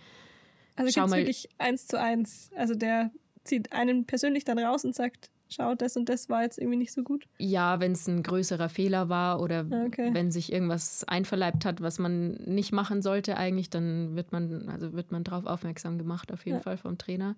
[0.75, 1.19] also schau mal.
[1.19, 2.51] wirklich eins zu eins.
[2.55, 3.11] Also der
[3.43, 6.91] zieht einen persönlich dann raus und sagt, schau, das und das war jetzt irgendwie nicht
[6.91, 7.27] so gut?
[7.37, 10.09] Ja, wenn es ein größerer Fehler war oder ah, okay.
[10.13, 14.93] wenn sich irgendwas einverleibt hat, was man nicht machen sollte eigentlich, dann wird man, also
[14.93, 16.63] wird man darauf aufmerksam gemacht, auf jeden ja.
[16.63, 17.35] Fall vom Trainer.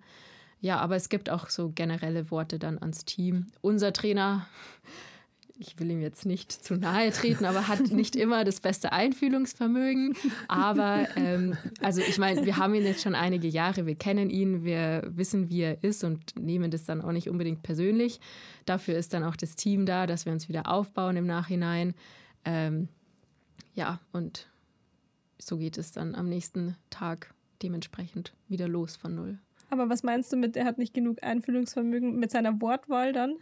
[0.60, 3.46] Ja, aber es gibt auch so generelle Worte dann ans Team.
[3.62, 4.46] Unser Trainer,
[5.60, 10.16] ich will ihm jetzt nicht zu nahe treten, aber hat nicht immer das beste Einfühlungsvermögen.
[10.48, 14.64] Aber ähm, also ich meine, wir haben ihn jetzt schon einige Jahre, wir kennen ihn,
[14.64, 18.20] wir wissen, wie er ist und nehmen das dann auch nicht unbedingt persönlich.
[18.64, 21.94] Dafür ist dann auch das Team da, dass wir uns wieder aufbauen im Nachhinein.
[22.46, 22.88] Ähm,
[23.74, 24.48] ja, und
[25.38, 29.38] so geht es dann am nächsten Tag dementsprechend wieder los von null.
[29.68, 33.36] Aber was meinst du mit, er hat nicht genug Einfühlungsvermögen mit seiner Wortwahl dann?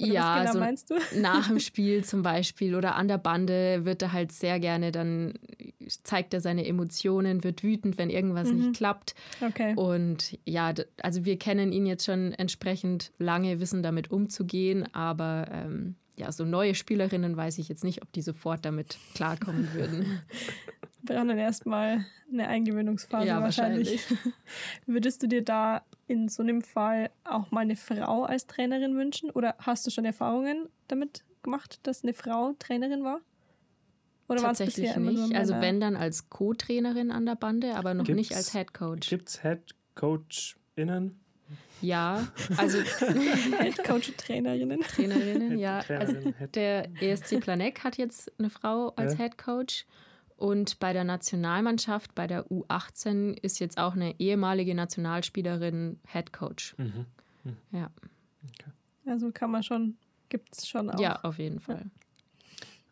[0.00, 0.94] Oder ja, genau so meinst du?
[1.20, 5.34] nach dem Spiel zum Beispiel oder an der Bande wird er halt sehr gerne, dann
[6.02, 8.58] zeigt er seine Emotionen, wird wütend, wenn irgendwas mhm.
[8.58, 9.14] nicht klappt.
[9.40, 9.74] Okay.
[9.76, 15.96] Und ja, also wir kennen ihn jetzt schon entsprechend lange, wissen damit umzugehen, aber ähm,
[16.16, 20.22] ja, so neue Spielerinnen weiß ich jetzt nicht, ob die sofort damit klarkommen würden.
[21.06, 24.10] brauchen dann erstmal eine Eingewöhnungsphase ja, wahrscheinlich.
[24.10, 24.34] wahrscheinlich.
[24.86, 29.30] Würdest du dir da in so einem Fall auch mal eine Frau als Trainerin wünschen?
[29.30, 33.20] Oder hast du schon Erfahrungen damit gemacht, dass eine Frau Trainerin war?
[34.28, 35.34] Oder Tatsächlich nicht.
[35.36, 39.08] Also wenn dann als Co-Trainerin an der Bande, aber noch gibt's, nicht als Head Coach.
[39.08, 41.20] Gibt es Head Coach-Innen?
[41.82, 42.26] Ja,
[42.56, 44.80] also Head Coach Trainerinnen.
[44.80, 45.80] Trainerinnen, ja.
[45.88, 49.18] Also der ESC Planek hat jetzt eine Frau als ja.
[49.18, 49.84] Head Coach
[50.36, 56.74] und bei der Nationalmannschaft, bei der U18, ist jetzt auch eine ehemalige Nationalspielerin Head Coach.
[56.78, 57.06] Mhm.
[57.44, 57.56] Mhm.
[57.72, 57.90] Ja.
[58.44, 58.70] Okay.
[59.06, 59.96] Also kann man schon,
[60.28, 61.00] gibt es schon auch.
[61.00, 61.90] Ja, auf jeden Fall.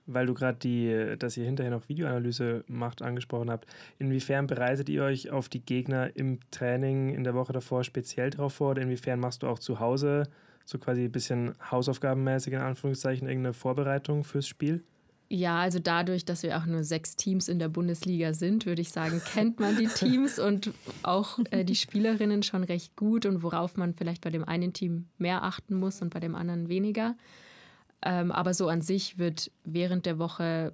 [0.06, 3.66] Weil du gerade die, dass ihr hinterher noch Videoanalyse macht, angesprochen habt.
[3.98, 8.54] Inwiefern bereitet ihr euch auf die Gegner im Training in der Woche davor speziell drauf
[8.54, 8.72] vor?
[8.72, 10.24] Oder inwiefern machst du auch zu Hause
[10.66, 14.82] so quasi ein bisschen hausaufgabenmäßig in Anführungszeichen irgendeine Vorbereitung fürs Spiel?
[15.30, 18.90] Ja, also dadurch, dass wir auch nur sechs Teams in der Bundesliga sind, würde ich
[18.90, 20.70] sagen, kennt man die Teams und
[21.02, 25.06] auch äh, die Spielerinnen schon recht gut und worauf man vielleicht bei dem einen Team
[25.18, 27.16] mehr achten muss und bei dem anderen weniger.
[28.04, 30.72] Ähm, aber so an sich wird während der Woche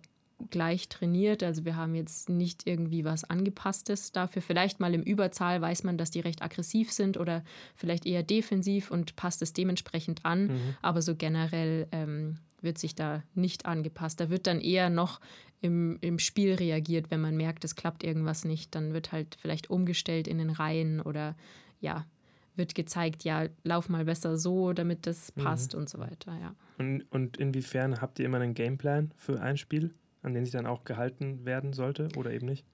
[0.51, 1.43] gleich trainiert.
[1.43, 4.43] Also wir haben jetzt nicht irgendwie was Angepasstes dafür.
[4.43, 7.45] Vielleicht mal im Überzahl weiß man, dass die recht aggressiv sind oder
[7.76, 10.47] vielleicht eher defensiv und passt es dementsprechend an.
[10.47, 10.76] Mhm.
[10.83, 14.20] Aber so generell ähm, wird sich da nicht angepasst.
[14.20, 15.20] Da wird dann eher noch
[15.61, 18.74] im, im Spiel reagiert, wenn man merkt, es klappt irgendwas nicht.
[18.74, 21.37] Dann wird halt vielleicht umgestellt in den Reihen oder
[21.81, 22.07] ja,
[22.57, 25.42] wird gezeigt, ja, lauf mal besser so, damit das mhm.
[25.42, 25.80] passt mhm.
[25.80, 26.55] und so weiter, ja.
[26.78, 30.66] Und, und inwiefern habt ihr immer einen Gameplan für ein Spiel, an den sich dann
[30.66, 32.64] auch gehalten werden sollte oder eben nicht?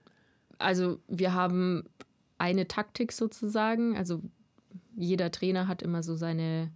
[0.58, 1.84] Also wir haben
[2.38, 4.22] eine Taktik sozusagen, also
[4.96, 6.70] jeder Trainer hat immer so seine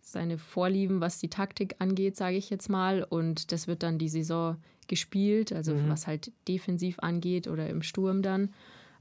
[0.00, 3.04] seine Vorlieben, was die Taktik angeht, sage ich jetzt mal.
[3.04, 4.56] Und das wird dann die Saison
[4.86, 5.88] gespielt, also mhm.
[5.88, 8.50] was halt defensiv angeht oder im Sturm dann.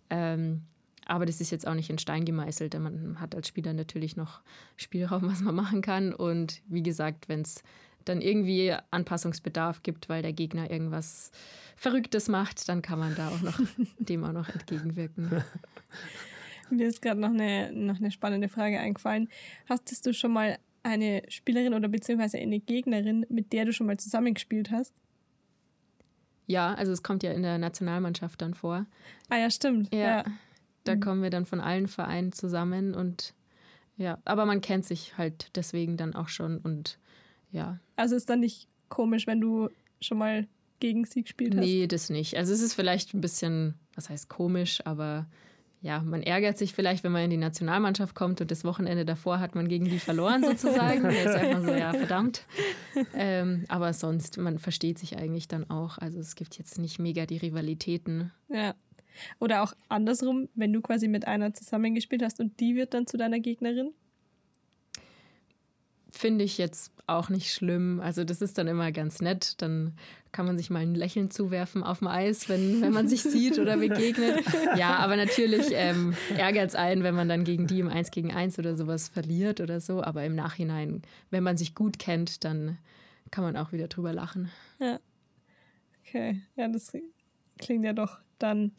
[0.09, 0.63] Ähm,
[1.07, 2.77] aber das ist jetzt auch nicht in Stein gemeißelt.
[2.79, 4.41] Man hat als Spieler natürlich noch
[4.75, 6.13] Spielraum, was man machen kann.
[6.13, 7.63] Und wie gesagt, wenn es
[8.05, 11.31] dann irgendwie Anpassungsbedarf gibt, weil der Gegner irgendwas
[11.75, 13.59] Verrücktes macht, dann kann man da auch noch
[13.99, 15.43] dem auch noch entgegenwirken.
[16.69, 19.29] Mir ist gerade noch eine, noch eine spannende Frage eingefallen.
[19.69, 23.97] Hast du schon mal eine Spielerin oder beziehungsweise eine Gegnerin, mit der du schon mal
[23.97, 24.93] zusammengespielt hast?
[26.45, 28.85] Ja, also es kommt ja in der Nationalmannschaft dann vor.
[29.29, 29.93] Ah ja, stimmt.
[29.93, 29.99] Ja.
[29.99, 30.25] ja.
[30.87, 30.99] Da mhm.
[30.99, 33.33] kommen wir dann von allen Vereinen zusammen und
[33.97, 36.99] ja, aber man kennt sich halt deswegen dann auch schon und
[37.51, 37.79] ja.
[37.95, 39.69] Also ist dann nicht komisch, wenn du
[39.99, 40.47] schon mal
[40.79, 41.65] gegen sie gespielt hast?
[41.65, 42.37] Nee, das nicht.
[42.37, 45.27] Also es ist vielleicht ein bisschen, was heißt komisch, aber
[45.81, 49.39] ja, man ärgert sich vielleicht, wenn man in die Nationalmannschaft kommt und das Wochenende davor
[49.39, 51.03] hat man gegen die verloren sozusagen.
[51.03, 52.45] da ist einfach so, ja, verdammt.
[53.13, 55.97] Ähm, aber sonst, man versteht sich eigentlich dann auch.
[55.99, 58.31] Also es gibt jetzt nicht mega die Rivalitäten.
[58.49, 58.73] Ja.
[59.39, 63.17] Oder auch andersrum, wenn du quasi mit einer zusammengespielt hast und die wird dann zu
[63.17, 63.91] deiner Gegnerin?
[66.11, 68.01] Finde ich jetzt auch nicht schlimm.
[68.01, 69.61] Also das ist dann immer ganz nett.
[69.61, 69.93] Dann
[70.31, 73.59] kann man sich mal ein Lächeln zuwerfen auf dem Eis, wenn, wenn man sich sieht
[73.59, 74.43] oder begegnet.
[74.77, 78.33] Ja, aber natürlich ähm, ärgert es einen, wenn man dann gegen die im Eins gegen
[78.33, 80.03] Eins oder sowas verliert oder so.
[80.03, 82.77] Aber im Nachhinein, wenn man sich gut kennt, dann
[83.31, 84.49] kann man auch wieder drüber lachen.
[84.79, 84.99] Ja.
[86.03, 86.41] Okay.
[86.55, 86.91] Ja, das
[87.57, 88.71] klingt ja doch dann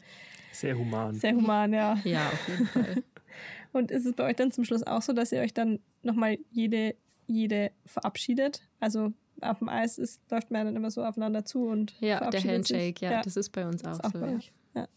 [0.51, 1.15] sehr human.
[1.15, 1.97] Sehr human, ja.
[2.03, 3.03] Ja, auf jeden Fall.
[3.71, 6.37] Und ist es bei euch dann zum Schluss auch so, dass ihr euch dann nochmal
[6.51, 6.95] jede,
[7.27, 8.63] jede verabschiedet?
[8.79, 12.43] Also auf dem Eis ist, läuft man dann immer so aufeinander zu und Ja, der
[12.43, 14.25] Handshake, ja, ja, das ist bei uns auch, auch so.
[14.25, 14.39] Ja.
[14.75, 14.87] ja.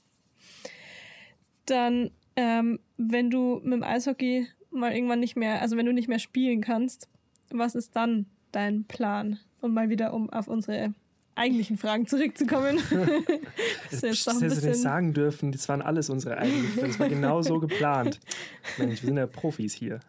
[1.67, 6.09] Dann, ähm, wenn du mit dem Eishockey mal irgendwann nicht mehr, also wenn du nicht
[6.09, 7.09] mehr spielen kannst,
[7.51, 9.39] was ist dann dein Plan?
[9.61, 10.95] Und mal wieder, um auf unsere
[11.35, 12.79] eigentlichen Fragen zurückzukommen.
[13.91, 17.09] das ist jetzt hättest du nicht sagen dürfen, das waren alles unsere eigentlichen Das war
[17.09, 18.21] genau so geplant.
[18.79, 20.01] Mensch, wir sind ja Profis hier.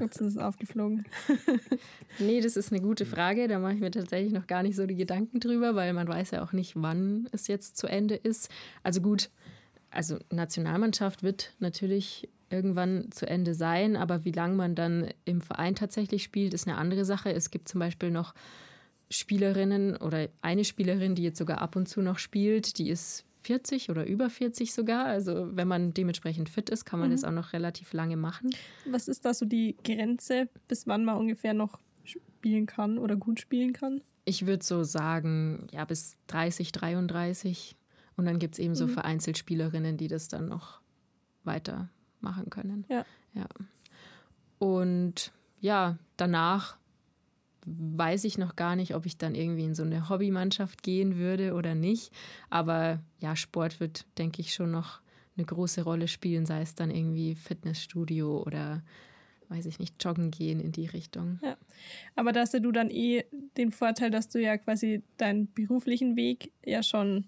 [0.00, 1.04] Jetzt ist es aufgeflogen.
[2.18, 3.48] nee, das ist eine gute Frage.
[3.48, 6.30] Da mache ich mir tatsächlich noch gar nicht so die Gedanken drüber, weil man weiß
[6.32, 8.50] ja auch nicht, wann es jetzt zu Ende ist.
[8.82, 9.30] Also gut,
[9.90, 15.74] also Nationalmannschaft wird natürlich irgendwann zu Ende sein, aber wie lange man dann im Verein
[15.74, 17.32] tatsächlich spielt, ist eine andere Sache.
[17.32, 18.34] Es gibt zum Beispiel noch
[19.12, 23.90] Spielerinnen oder eine Spielerin, die jetzt sogar ab und zu noch spielt, die ist 40
[23.90, 25.04] oder über 40 sogar.
[25.04, 27.12] Also wenn man dementsprechend fit ist, kann man mhm.
[27.12, 28.50] das auch noch relativ lange machen.
[28.86, 33.40] Was ist da so die Grenze, bis wann man ungefähr noch spielen kann oder gut
[33.40, 34.00] spielen kann?
[34.24, 37.76] Ich würde so sagen, ja, bis 30, 33.
[38.16, 38.76] Und dann gibt es eben mhm.
[38.76, 40.80] so vereinzelt Spielerinnen, die das dann noch
[41.44, 42.86] weitermachen können.
[42.88, 43.04] Ja.
[43.34, 43.46] ja.
[44.58, 46.76] Und ja, danach
[47.64, 51.54] weiß ich noch gar nicht, ob ich dann irgendwie in so eine Hobbymannschaft gehen würde
[51.54, 52.12] oder nicht.
[52.50, 55.00] Aber ja, Sport wird, denke ich, schon noch
[55.36, 58.82] eine große Rolle spielen, sei es dann irgendwie Fitnessstudio oder
[59.48, 61.38] weiß ich nicht, joggen gehen in die Richtung.
[61.42, 61.56] Ja.
[62.16, 63.24] Aber da hast du dann eh
[63.56, 67.26] den Vorteil, dass du ja quasi deinen beruflichen Weg ja schon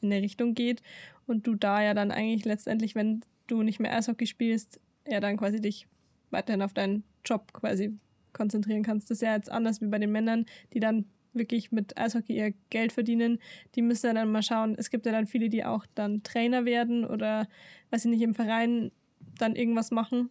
[0.00, 0.82] in der Richtung geht
[1.26, 5.36] und du da ja dann eigentlich letztendlich, wenn du nicht mehr Eishockey spielst, ja dann
[5.36, 5.86] quasi dich
[6.30, 7.98] weiterhin auf deinen Job quasi
[8.36, 9.10] konzentrieren kannst.
[9.10, 12.54] Das ist ja jetzt anders wie bei den Männern, die dann wirklich mit Eishockey ihr
[12.70, 13.38] Geld verdienen.
[13.74, 14.74] Die müssen ja dann mal schauen.
[14.78, 17.48] Es gibt ja dann viele, die auch dann Trainer werden oder,
[17.90, 18.90] weiß ich nicht, im Verein
[19.38, 20.30] dann irgendwas machen.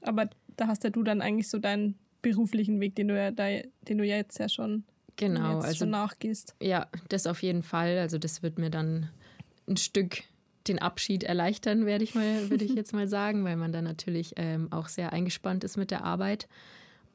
[0.00, 3.46] Aber da hast ja du dann eigentlich so deinen beruflichen Weg, den du ja, da,
[3.82, 4.84] den du ja jetzt ja schon,
[5.16, 6.54] genau, jetzt also, schon nachgehst.
[6.60, 7.98] Ja, das auf jeden Fall.
[7.98, 9.10] Also das wird mir dann
[9.68, 10.22] ein Stück
[10.68, 14.34] den Abschied erleichtern, werde ich mal, würde ich jetzt mal sagen, weil man dann natürlich
[14.36, 16.48] ähm, auch sehr eingespannt ist mit der Arbeit.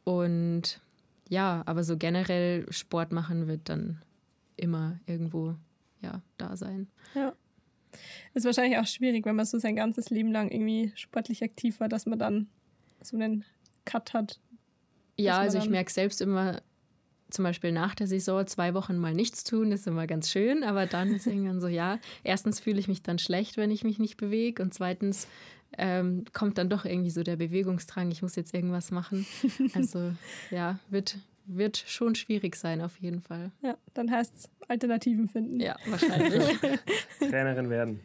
[0.05, 0.79] Und
[1.27, 4.01] ja, aber so generell Sport machen wird dann
[4.55, 5.55] immer irgendwo
[6.01, 6.87] ja, da sein.
[7.13, 7.33] Ja.
[8.33, 11.89] Ist wahrscheinlich auch schwierig, wenn man so sein ganzes Leben lang irgendwie sportlich aktiv war,
[11.89, 12.47] dass man dann
[13.01, 13.43] so einen
[13.85, 14.39] Cut hat.
[15.17, 16.61] Ja, also ich merke selbst immer,
[17.29, 20.85] zum Beispiel nach der Saison zwei Wochen mal nichts tun, ist immer ganz schön, aber
[20.85, 24.17] dann ist irgendwann so, ja, erstens fühle ich mich dann schlecht, wenn ich mich nicht
[24.17, 25.27] bewege und zweitens
[25.77, 29.25] ähm, kommt dann doch irgendwie so der Bewegungsdrang, ich muss jetzt irgendwas machen.
[29.73, 30.11] Also
[30.51, 33.51] ja, wird, wird schon schwierig sein auf jeden Fall.
[33.61, 35.59] Ja, dann heißt es Alternativen finden.
[35.59, 36.43] Ja, wahrscheinlich.
[37.19, 37.99] Trainerin werden.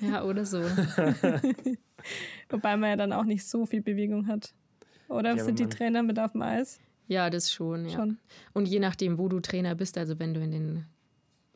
[0.00, 0.62] Ja, oder so.
[2.48, 4.54] Wobei man ja dann auch nicht so viel Bewegung hat.
[5.08, 6.80] Oder ja, sind die Trainer mit auf dem Eis?
[7.08, 7.96] Ja, das schon, ja.
[7.96, 8.18] Schon.
[8.54, 10.84] Und je nachdem, wo du Trainer bist, also wenn du in den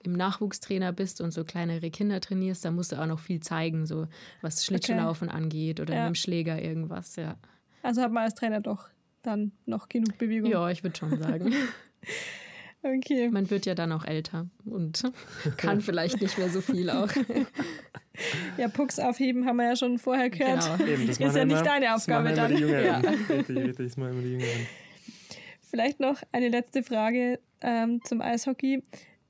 [0.03, 3.87] im Nachwuchstrainer bist und so kleinere Kinder trainierst, dann musst du auch noch viel zeigen,
[3.87, 4.07] so
[4.41, 5.37] was Schlittschuhlaufen okay.
[5.37, 6.01] angeht oder ja.
[6.03, 7.37] mit dem Schläger irgendwas, ja.
[7.83, 8.89] Also hat man als Trainer doch
[9.23, 10.51] dann noch genug Bewegung.
[10.51, 11.53] Ja, ich würde schon sagen.
[12.83, 13.29] okay.
[13.31, 15.03] Man wird ja dann auch älter und
[15.57, 17.11] kann vielleicht nicht mehr so viel auch.
[18.57, 20.65] Ja, Pucks aufheben haben wir ja schon vorher gehört.
[20.79, 20.91] Genau.
[20.91, 22.57] Eben, das ist ja nicht deine Aufgabe dann.
[22.57, 22.97] Ja.
[23.01, 24.67] Richtig, richtig, das machen immer die Jüngeren.
[25.61, 28.83] Vielleicht noch eine letzte Frage ähm, zum Eishockey.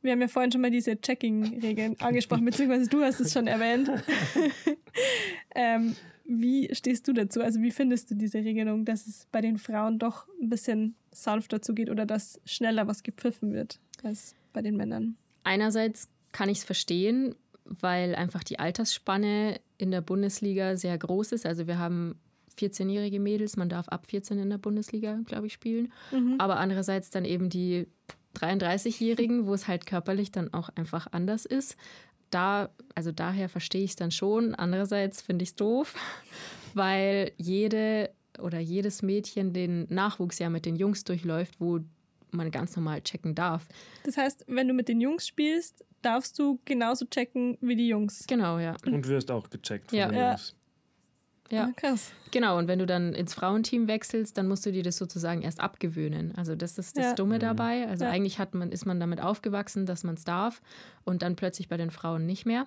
[0.07, 3.90] Wir haben ja vorhin schon mal diese Checking-Regeln angesprochen, beziehungsweise du hast es schon erwähnt.
[5.54, 7.42] ähm, wie stehst du dazu?
[7.42, 11.61] Also wie findest du diese Regelung, dass es bei den Frauen doch ein bisschen sanfter
[11.61, 15.16] zugeht oder dass schneller was gepfiffen wird als bei den Männern?
[15.44, 17.34] Einerseits kann ich es verstehen,
[17.64, 21.46] weil einfach die Altersspanne in der Bundesliga sehr groß ist.
[21.46, 22.16] Also wir haben
[22.59, 25.92] 14-jährige Mädels, man darf ab 14 in der Bundesliga, glaube ich, spielen.
[26.11, 26.36] Mhm.
[26.38, 27.86] Aber andererseits dann eben die
[28.37, 31.76] 33-Jährigen, wo es halt körperlich dann auch einfach anders ist.
[32.30, 34.55] Da, also daher verstehe ich es dann schon.
[34.55, 35.95] Andererseits finde ich es doof,
[36.74, 38.11] weil jede
[38.41, 41.80] oder jedes Mädchen den Nachwuchs ja mit den Jungs durchläuft, wo
[42.32, 43.66] man ganz normal checken darf.
[44.05, 48.26] Das heißt, wenn du mit den Jungs spielst, darfst du genauso checken wie die Jungs.
[48.26, 48.76] Genau, ja.
[48.84, 50.09] Und wirst auch gecheckt von ja.
[50.09, 50.55] den Jungs.
[51.51, 52.12] Ja, ah, krass.
[52.30, 55.61] Genau, und wenn du dann ins Frauenteam wechselst, dann musst du dir das sozusagen erst
[55.61, 56.34] abgewöhnen.
[56.36, 57.14] Also das ist das ja.
[57.14, 57.40] Dumme mhm.
[57.40, 57.86] dabei.
[57.88, 58.11] Also ja.
[58.11, 60.61] eigentlich hat man, ist man damit aufgewachsen, dass man es darf
[61.05, 62.66] und dann plötzlich bei den Frauen nicht mehr.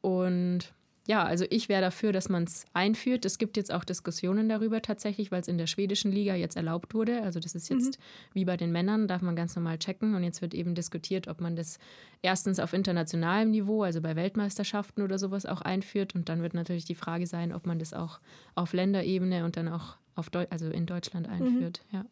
[0.00, 0.72] Und
[1.06, 3.26] ja, also ich wäre dafür, dass man es einführt.
[3.26, 6.94] Es gibt jetzt auch Diskussionen darüber tatsächlich, weil es in der schwedischen Liga jetzt erlaubt
[6.94, 7.22] wurde.
[7.22, 8.02] Also das ist jetzt mhm.
[8.32, 10.14] wie bei den Männern, darf man ganz normal checken.
[10.14, 11.78] Und jetzt wird eben diskutiert, ob man das
[12.22, 16.14] erstens auf internationalem Niveau, also bei Weltmeisterschaften oder sowas auch einführt.
[16.14, 18.18] Und dann wird natürlich die Frage sein, ob man das auch
[18.54, 21.32] auf Länderebene und dann auch auf Deu also in Deutschland mhm.
[21.34, 21.84] einführt.
[21.90, 21.98] Mhm.
[21.98, 22.06] Ja.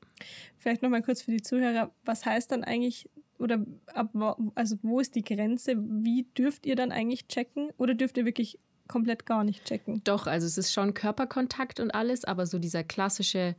[0.59, 4.11] Vielleicht nochmal kurz für die Zuhörer, was heißt dann eigentlich oder ab,
[4.55, 5.77] also wo ist die Grenze?
[5.77, 7.71] Wie dürft ihr dann eigentlich checken?
[7.77, 10.03] Oder dürft ihr wirklich komplett gar nicht checken.
[10.05, 13.55] Doch, also es ist schon Körperkontakt und alles, aber so dieser klassische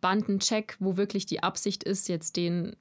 [0.00, 2.76] Bandencheck, wo wirklich die Absicht ist, jetzt den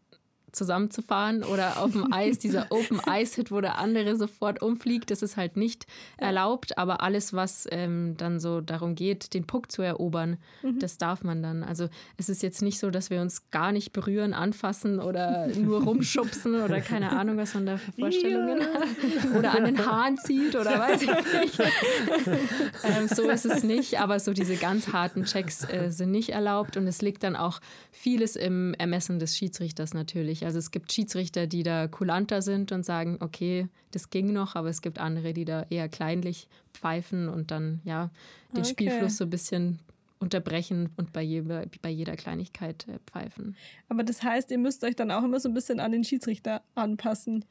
[0.56, 5.22] zusammenzufahren oder auf dem Eis, dieser Open Ice Hit, wo der andere sofort umfliegt, das
[5.22, 5.86] ist halt nicht
[6.18, 6.78] erlaubt.
[6.78, 10.80] Aber alles, was ähm, dann so darum geht, den Puck zu erobern, mhm.
[10.80, 11.64] das darf man dann.
[11.64, 15.84] Also es ist jetzt nicht so, dass wir uns gar nicht berühren, anfassen oder nur
[15.84, 18.66] rumschubsen oder keine Ahnung, was man da für Vorstellungen ja.
[18.66, 19.38] hat.
[19.38, 21.60] Oder an den Haaren zieht oder weiß ich nicht.
[22.84, 26.78] ähm, so ist es nicht, aber so diese ganz harten Checks äh, sind nicht erlaubt
[26.78, 27.60] und es liegt dann auch
[27.92, 30.45] vieles im Ermessen des Schiedsrichters natürlich.
[30.46, 34.70] Also es gibt Schiedsrichter, die da kulanter sind und sagen, okay, das ging noch, aber
[34.70, 38.12] es gibt andere, die da eher kleinlich pfeifen und dann ja
[38.52, 38.70] den okay.
[38.70, 39.80] Spielfluss so ein bisschen
[40.20, 43.56] unterbrechen und bei jeder, bei jeder Kleinigkeit äh, pfeifen.
[43.90, 46.62] Aber das heißt, ihr müsst euch dann auch immer so ein bisschen an den Schiedsrichter
[46.76, 47.44] anpassen.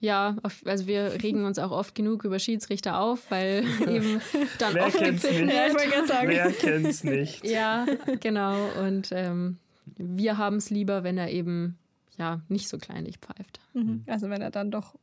[0.00, 4.20] Ja, also wir regen uns auch oft genug über Schiedsrichter auf, weil eben
[4.58, 6.26] dann Wer oft gepfiffen wird.
[6.26, 7.46] Wer kennt's nicht?
[7.46, 7.86] Ja,
[8.20, 8.56] genau.
[8.80, 9.58] Und ähm,
[9.96, 11.78] wir haben es lieber, wenn er eben
[12.18, 13.60] ja nicht so kleinlich pfeift.
[13.74, 13.82] Mhm.
[13.82, 14.04] mhm.
[14.06, 14.94] Also wenn er dann doch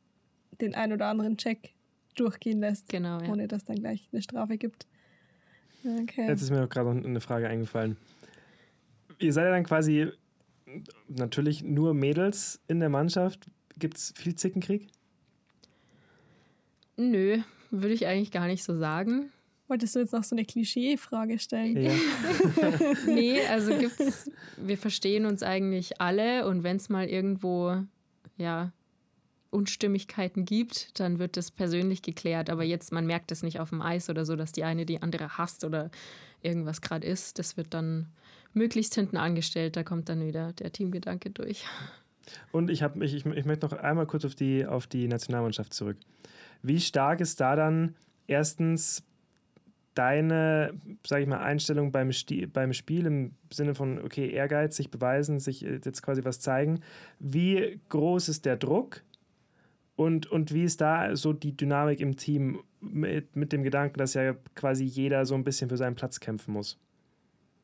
[0.61, 1.73] den ein oder anderen Check
[2.15, 3.29] durchgehen lässt, genau, ja.
[3.29, 4.87] ohne dass dann gleich eine Strafe gibt.
[5.83, 6.27] Okay.
[6.27, 7.97] Jetzt ist mir auch gerade eine Frage eingefallen.
[9.19, 10.11] Ihr seid ja dann quasi
[11.07, 13.49] natürlich nur Mädels in der Mannschaft.
[13.77, 14.87] Gibt es viel Zickenkrieg?
[16.97, 17.39] Nö,
[17.71, 19.31] würde ich eigentlich gar nicht so sagen.
[19.69, 21.79] Wolltest du jetzt noch so eine Klischee-Frage stellen?
[21.79, 21.91] Ja.
[23.05, 27.83] nee, also gibt's, wir verstehen uns eigentlich alle und wenn es mal irgendwo,
[28.37, 28.71] ja,
[29.51, 32.49] Unstimmigkeiten gibt, dann wird das persönlich geklärt.
[32.49, 35.03] Aber jetzt, man merkt es nicht auf dem Eis oder so, dass die eine die
[35.03, 35.91] andere hasst oder
[36.41, 37.37] irgendwas gerade ist.
[37.37, 38.07] Das wird dann
[38.53, 39.75] möglichst hinten angestellt.
[39.75, 41.63] Da kommt dann wieder der Teamgedanke durch.
[42.51, 45.73] Und ich, hab, ich, ich, ich möchte noch einmal kurz auf die, auf die Nationalmannschaft
[45.73, 45.97] zurück.
[46.63, 47.95] Wie stark ist da dann
[48.27, 49.03] erstens
[49.93, 50.73] deine,
[51.05, 55.39] sage ich mal, Einstellung beim, Sti beim Spiel im Sinne von, okay, Ehrgeiz, sich beweisen,
[55.39, 56.81] sich äh, jetzt quasi was zeigen.
[57.19, 59.03] Wie groß ist der Druck
[59.95, 64.13] und, und wie ist da so die Dynamik im Team mit, mit dem Gedanken, dass
[64.13, 66.77] ja quasi jeder so ein bisschen für seinen Platz kämpfen muss?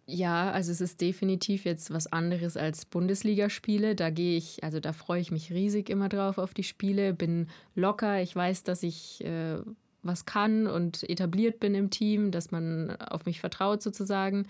[0.07, 3.95] Ja, also es ist definitiv jetzt was anderes als Bundesligaspiele.
[3.95, 7.47] Da gehe ich, also da freue ich mich riesig immer drauf auf die Spiele, bin
[7.73, 8.21] locker.
[8.21, 9.57] Ich weiß, dass ich äh,
[10.05, 14.47] was kann und etabliert bin im Team, dass man auf mich vertraut sozusagen.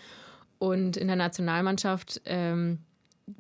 [0.60, 2.80] Und in der Nationalmannschaft ähm,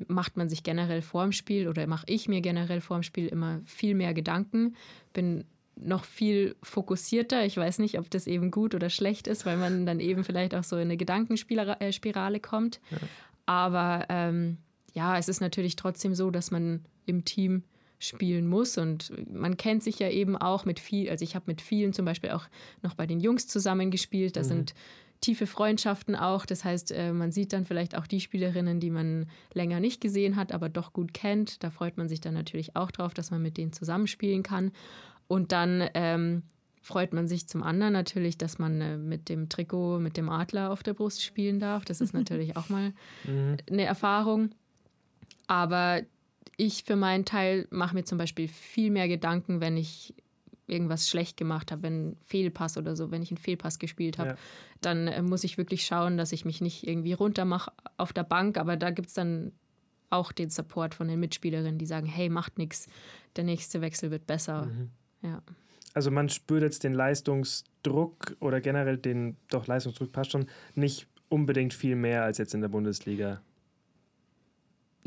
[0.07, 3.95] macht man sich generell vorm Spiel oder mache ich mir generell vorm Spiel immer viel
[3.95, 4.75] mehr Gedanken,
[5.13, 5.45] bin
[5.75, 7.45] noch viel fokussierter.
[7.45, 10.55] Ich weiß nicht, ob das eben gut oder schlecht ist, weil man dann eben vielleicht
[10.55, 12.79] auch so in eine Gedankenspirale kommt.
[12.91, 12.97] Ja.
[13.45, 14.57] Aber ähm,
[14.93, 17.63] ja, es ist natürlich trotzdem so, dass man im Team
[17.99, 18.77] spielen muss.
[18.77, 22.05] Und man kennt sich ja eben auch mit viel, also ich habe mit vielen zum
[22.05, 22.47] Beispiel auch
[22.81, 24.35] noch bei den Jungs zusammengespielt.
[24.35, 24.45] Da mhm.
[24.45, 24.75] sind
[25.21, 26.45] tiefe Freundschaften auch.
[26.45, 30.35] Das heißt, äh, man sieht dann vielleicht auch die Spielerinnen, die man länger nicht gesehen
[30.35, 31.63] hat, aber doch gut kennt.
[31.63, 34.71] Da freut man sich dann natürlich auch drauf, dass man mit denen zusammenspielen kann.
[35.27, 36.43] Und dann ähm,
[36.81, 40.71] freut man sich zum anderen natürlich, dass man äh, mit dem Trikot, mit dem Adler
[40.71, 41.85] auf der Brust spielen darf.
[41.85, 42.93] Das ist natürlich auch mal
[43.23, 43.57] mhm.
[43.69, 44.51] eine Erfahrung.
[45.47, 46.01] Aber
[46.57, 50.13] ich für meinen Teil mache mir zum Beispiel viel mehr Gedanken, wenn ich
[50.67, 54.31] irgendwas schlecht gemacht habe, wenn ein Fehlpass oder so, wenn ich einen Fehlpass gespielt habe,
[54.31, 54.35] ja.
[54.81, 58.57] dann äh, muss ich wirklich schauen, dass ich mich nicht irgendwie runtermache auf der Bank.
[58.57, 59.51] Aber da gibt es dann
[60.09, 62.87] auch den Support von den Mitspielerinnen, die sagen, hey, macht nichts,
[63.35, 64.65] der nächste Wechsel wird besser.
[64.65, 64.89] Mhm.
[65.21, 65.41] Ja.
[65.93, 71.73] Also man spürt jetzt den Leistungsdruck oder generell den, doch Leistungsdruck passt schon, nicht unbedingt
[71.73, 73.41] viel mehr als jetzt in der Bundesliga.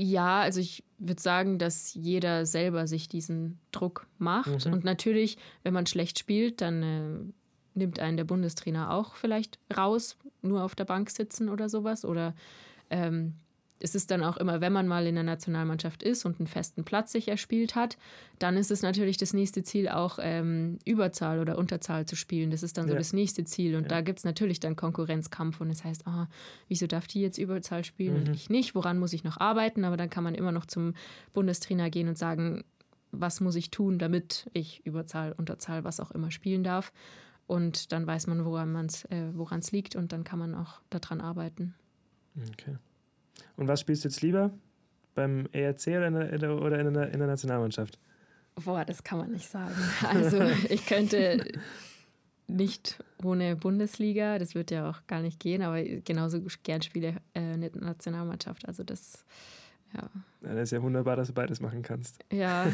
[0.01, 4.65] Ja, also ich würde sagen, dass jeder selber sich diesen Druck macht.
[4.65, 4.73] Mhm.
[4.73, 7.33] Und natürlich, wenn man schlecht spielt, dann äh,
[7.75, 12.05] nimmt einen der Bundestrainer auch vielleicht raus, nur auf der Bank sitzen oder sowas.
[12.05, 12.37] Oder
[12.91, 13.35] ähm,
[13.81, 16.85] es ist dann auch immer, wenn man mal in der Nationalmannschaft ist und einen festen
[16.85, 17.97] Platz sich erspielt hat,
[18.39, 22.51] dann ist es natürlich das nächste Ziel auch ähm, Überzahl oder Unterzahl zu spielen.
[22.51, 22.99] Das ist dann so ja.
[22.99, 23.76] das nächste Ziel.
[23.76, 23.89] Und ja.
[23.89, 26.26] da gibt es natürlich dann Konkurrenzkampf und es das heißt, oh,
[26.68, 28.29] wieso darf die jetzt Überzahl spielen mhm.
[28.29, 28.74] und ich nicht?
[28.74, 29.85] Woran muss ich noch arbeiten?
[29.85, 30.95] Aber dann kann man immer noch zum
[31.33, 32.64] Bundestrainer gehen und sagen,
[33.12, 36.93] was muss ich tun, damit ich Überzahl, Unterzahl, was auch immer spielen darf.
[37.47, 41.74] Und dann weiß man, woran es äh, liegt und dann kann man auch daran arbeiten.
[42.37, 42.76] Okay.
[43.57, 44.51] Und was spielst du jetzt lieber?
[45.14, 47.99] Beim ERC oder in der, oder in der, in der Nationalmannschaft?
[48.64, 49.74] Boah, das kann man nicht sagen.
[50.09, 51.45] Also ich könnte
[52.49, 57.55] nicht ohne Bundesliga, das wird ja auch gar nicht gehen, aber genauso gern spiele äh,
[57.55, 58.66] in der Nationalmannschaft.
[58.66, 59.24] Also das,
[59.95, 60.09] ja.
[60.43, 60.55] ja.
[60.55, 62.24] Das ist ja wunderbar, dass du beides machen kannst.
[62.32, 62.66] Ja.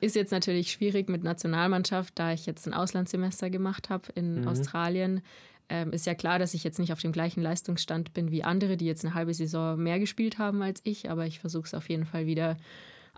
[0.00, 4.48] ist jetzt natürlich schwierig mit Nationalmannschaft, da ich jetzt ein Auslandssemester gemacht habe in mhm.
[4.48, 5.22] Australien
[5.68, 8.76] ähm, ist ja klar, dass ich jetzt nicht auf dem gleichen Leistungsstand bin wie andere,
[8.76, 11.88] die jetzt eine halbe Saison mehr gespielt haben als ich, aber ich versuche es auf
[11.88, 12.56] jeden Fall wieder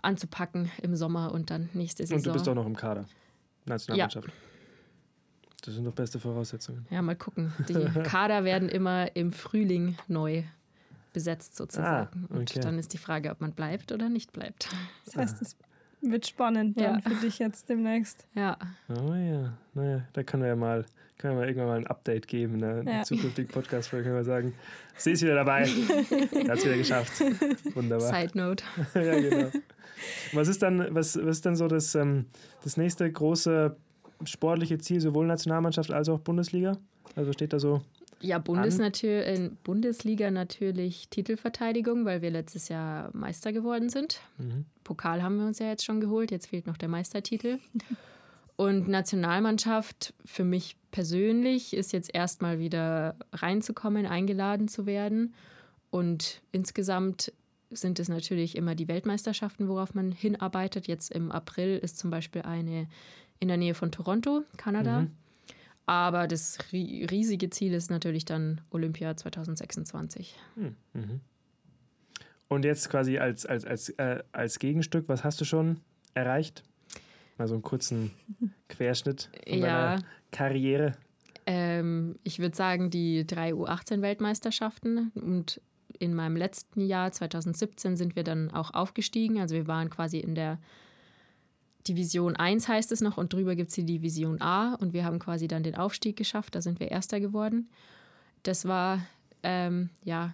[0.01, 2.17] anzupacken im Sommer und dann nächste Saison.
[2.17, 3.05] Und du bist auch noch im Kader,
[3.65, 4.27] Nationalmannschaft.
[4.27, 4.33] Ja.
[5.63, 6.85] Das sind doch beste Voraussetzungen.
[6.89, 7.51] Ja, mal gucken.
[7.67, 7.73] Die
[8.03, 10.43] Kader werden immer im Frühling neu
[11.11, 12.27] besetzt sozusagen.
[12.29, 12.39] Ah, okay.
[12.39, 14.69] Und dann ist die Frage, ob man bleibt oder nicht bleibt.
[15.03, 15.57] Das heißt, es
[16.01, 17.01] wird spannend dann ja.
[17.01, 18.27] für dich jetzt demnächst.
[18.35, 18.57] Ja.
[18.87, 20.85] Oh ja, naja, da können wir ja mal
[21.17, 22.79] können wir mal irgendwann mal ein Update geben ne?
[22.79, 23.03] in der ja.
[23.03, 24.05] zukünftigen Podcast-Folge.
[24.05, 24.53] Können wir sagen,
[24.97, 25.65] sie ist wieder dabei.
[25.65, 27.21] Hat es wieder geschafft.
[27.73, 28.13] Wunderbar.
[28.13, 28.63] Side Note.
[28.93, 29.51] ja, genau.
[30.33, 32.25] Was ist dann, was, was ist dann so das, ähm,
[32.63, 33.75] das nächste große
[34.25, 36.77] sportliche Ziel, sowohl Nationalmannschaft als auch Bundesliga?
[37.15, 37.81] Also steht da so.
[38.19, 44.21] Ja, Bundes äh, Bundesliga natürlich Titelverteidigung, weil wir letztes Jahr Meister geworden sind.
[44.37, 44.65] Mhm.
[44.83, 47.59] Pokal haben wir uns ja jetzt schon geholt, jetzt fehlt noch der Meistertitel.
[48.57, 55.35] Und Nationalmannschaft für mich persönlich ist jetzt erstmal wieder reinzukommen, eingeladen zu werden.
[55.91, 57.31] Und insgesamt
[57.69, 60.87] sind es natürlich immer die Weltmeisterschaften, worauf man hinarbeitet.
[60.87, 62.87] Jetzt im April ist zum Beispiel eine
[63.39, 65.01] in der Nähe von Toronto, Kanada.
[65.01, 65.11] Mhm.
[65.85, 70.35] Aber das riesige Ziel ist natürlich dann Olympia 2026.
[70.55, 70.75] Mhm.
[70.93, 71.21] mhm.
[72.49, 75.81] Und jetzt quasi als, als, als, äh, als Gegenstück, was hast du schon
[76.13, 76.63] erreicht?
[77.37, 78.11] Mal so einen kurzen
[78.69, 79.65] Querschnitt von ja.
[79.65, 80.93] deiner Karriere.
[81.45, 85.61] Ähm, ich würde sagen, die drei U18-Weltmeisterschaften und
[85.99, 89.39] in meinem letzten Jahr, 2017, sind wir dann auch aufgestiegen.
[89.39, 90.59] Also wir waren quasi in der
[91.87, 95.19] Division 1 heißt es noch und drüber gibt es die Division A und wir haben
[95.19, 96.55] quasi dann den Aufstieg geschafft.
[96.55, 97.69] Da sind wir Erster geworden.
[98.43, 99.05] Das war
[99.43, 100.33] ähm, ja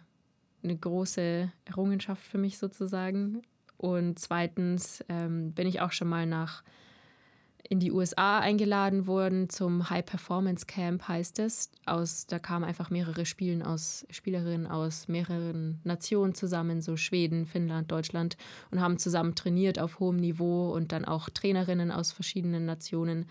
[0.63, 3.43] eine große Errungenschaft für mich sozusagen.
[3.77, 6.63] Und zweitens ähm, bin ich auch schon mal nach
[7.69, 11.71] in die USA eingeladen wurden zum High Performance Camp, heißt es.
[11.85, 17.91] Aus, da kamen einfach mehrere Spielen aus, Spielerinnen aus mehreren Nationen zusammen, so Schweden, Finnland,
[17.91, 18.35] Deutschland,
[18.69, 23.27] und haben zusammen trainiert auf hohem Niveau und dann auch Trainerinnen aus verschiedenen Nationen.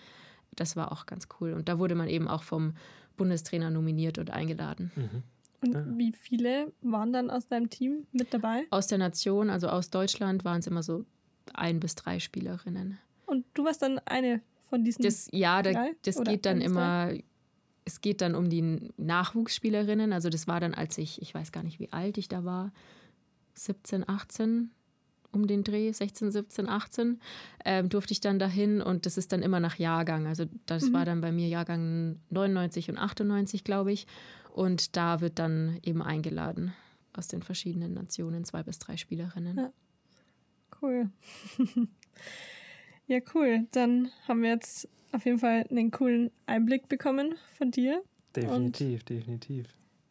[0.57, 1.53] Das war auch ganz cool.
[1.53, 2.75] Und da wurde man eben auch vom
[3.19, 4.91] Bundestrainer nominiert und eingeladen.
[4.97, 5.23] Mhm.
[5.63, 5.85] Und ja.
[5.99, 8.65] wie viele waren dann aus deinem Team mit dabei?
[8.71, 11.05] Aus der Nation, also aus Deutschland, waren es immer so
[11.53, 12.99] ein bis drei Spielerinnen.
[13.33, 15.03] Und du warst dann eine von diesen.
[15.03, 17.07] Das, ja, da, das geht dann immer.
[17.07, 17.25] Drei?
[17.85, 20.13] Es geht dann um die Nachwuchsspielerinnen.
[20.13, 22.73] Also das war dann, als ich, ich weiß gar nicht, wie alt ich da war,
[23.55, 24.71] 17, 18
[25.33, 27.21] um den Dreh, 16, 17, 18,
[27.65, 30.27] ähm, durfte ich dann dahin und das ist dann immer nach Jahrgang.
[30.27, 30.93] Also das mhm.
[30.93, 34.07] war dann bei mir Jahrgang 99 und 98, glaube ich.
[34.53, 36.75] Und da wird dann eben eingeladen
[37.15, 39.57] aus den verschiedenen Nationen zwei bis drei Spielerinnen.
[39.57, 39.73] Ja.
[40.81, 41.11] Cool.
[43.07, 43.67] Ja, cool.
[43.73, 48.03] Dann haben wir jetzt auf jeden Fall einen coolen Einblick bekommen von dir.
[48.35, 49.67] Definitiv, definitiv.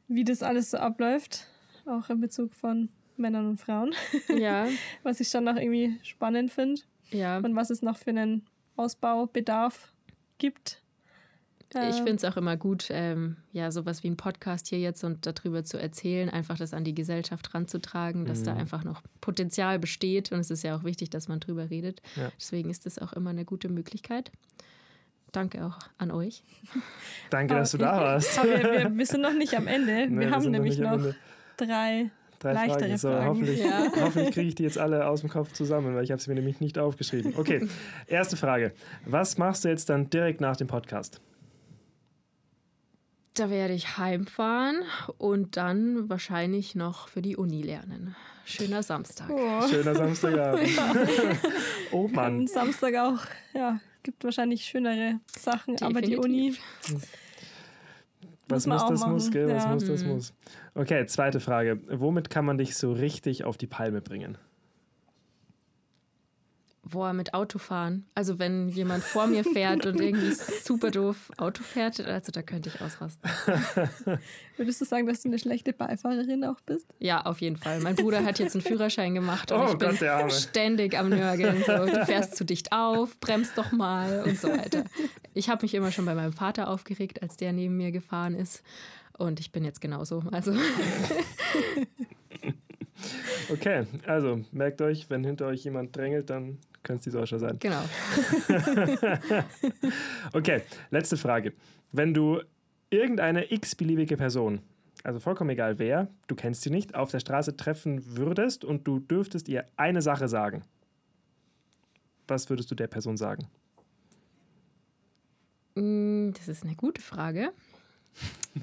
[0.07, 1.47] Wie das alles so abläuft,
[1.85, 3.93] auch in Bezug von Männern und Frauen.
[4.29, 4.67] Ja.
[5.03, 6.81] was ich schon noch irgendwie spannend finde.
[7.09, 7.37] Ja.
[7.37, 9.93] Und was es noch für einen Ausbaubedarf
[10.37, 10.81] gibt.
[11.73, 15.25] Ich finde es auch immer gut, ähm, ja, sowas wie ein Podcast hier jetzt und
[15.25, 18.45] darüber zu erzählen, einfach das an die Gesellschaft ranzutragen, dass mhm.
[18.45, 20.31] da einfach noch Potenzial besteht.
[20.31, 22.01] Und es ist ja auch wichtig, dass man drüber redet.
[22.15, 22.31] Ja.
[22.39, 24.31] Deswegen ist das auch immer eine gute Möglichkeit.
[25.31, 26.43] Danke auch an euch.
[27.29, 28.37] Danke, dass du da warst.
[28.39, 30.09] Aber wir, wir, sind noch nicht am Ende.
[30.09, 31.13] Wir, wir haben nämlich noch, noch
[31.55, 32.11] drei
[32.41, 32.97] Drei Leichtere Fragen.
[32.97, 33.27] So, Fragen.
[33.27, 33.85] hoffentlich, ja.
[34.01, 36.35] hoffentlich kriege ich die jetzt alle aus dem Kopf zusammen, weil ich habe sie mir
[36.35, 37.35] nämlich nicht aufgeschrieben.
[37.37, 37.67] Okay,
[38.07, 38.73] erste Frage.
[39.05, 41.21] Was machst du jetzt dann direkt nach dem Podcast?
[43.35, 44.81] Da werde ich heimfahren
[45.17, 48.15] und dann wahrscheinlich noch für die Uni lernen.
[48.43, 49.29] Schöner Samstag.
[49.29, 49.67] Oh.
[49.69, 50.75] Schöner Samstagabend.
[50.75, 50.93] Ja.
[51.91, 52.47] oh Mann.
[52.47, 53.19] Samstag auch,
[53.53, 55.85] ja, gibt wahrscheinlich schönere Sachen, Definitiv.
[55.85, 56.55] aber die Uni.
[58.49, 59.13] Was muss, muss das machen.
[59.13, 59.47] muss, gell?
[59.47, 60.09] Was muss, das mhm.
[60.09, 60.33] muss.
[60.75, 61.79] Okay, zweite Frage.
[61.87, 64.37] Womit kann man dich so richtig auf die Palme bringen?
[66.91, 68.05] Boah, mit Autofahren.
[68.15, 70.33] Also wenn jemand vor mir fährt und irgendwie
[70.63, 73.29] super doof Auto fährt, also da könnte ich ausrasten.
[74.57, 76.85] Würdest du sagen, dass du eine schlechte Beifahrerin auch bist?
[76.99, 77.79] Ja, auf jeden Fall.
[77.79, 81.63] Mein Bruder hat jetzt einen Führerschein gemacht und oh, ich bin Gott, ständig am Nörgeln.
[81.65, 84.83] So, du fährst zu dicht auf, bremst doch mal und so weiter.
[85.33, 88.63] Ich habe mich immer schon bei meinem Vater aufgeregt, als der neben mir gefahren ist.
[89.17, 90.23] Und ich bin jetzt genauso.
[90.31, 90.53] Also.
[93.49, 97.57] Okay, also merkt euch, wenn hinter euch jemand drängelt, dann könnte es die Sascha sein.
[97.59, 97.83] Genau.
[100.33, 101.53] okay, letzte Frage.
[101.91, 102.41] Wenn du
[102.89, 104.61] irgendeine x-beliebige Person,
[105.03, 108.99] also vollkommen egal wer, du kennst sie nicht, auf der Straße treffen würdest und du
[108.99, 110.63] dürftest ihr eine Sache sagen,
[112.27, 113.47] was würdest du der Person sagen?
[115.75, 117.51] Mm, das ist eine gute Frage.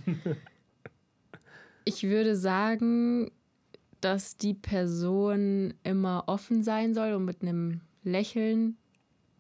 [1.85, 3.31] ich würde sagen,
[4.01, 8.77] dass die Person immer offen sein soll und mit einem Lächeln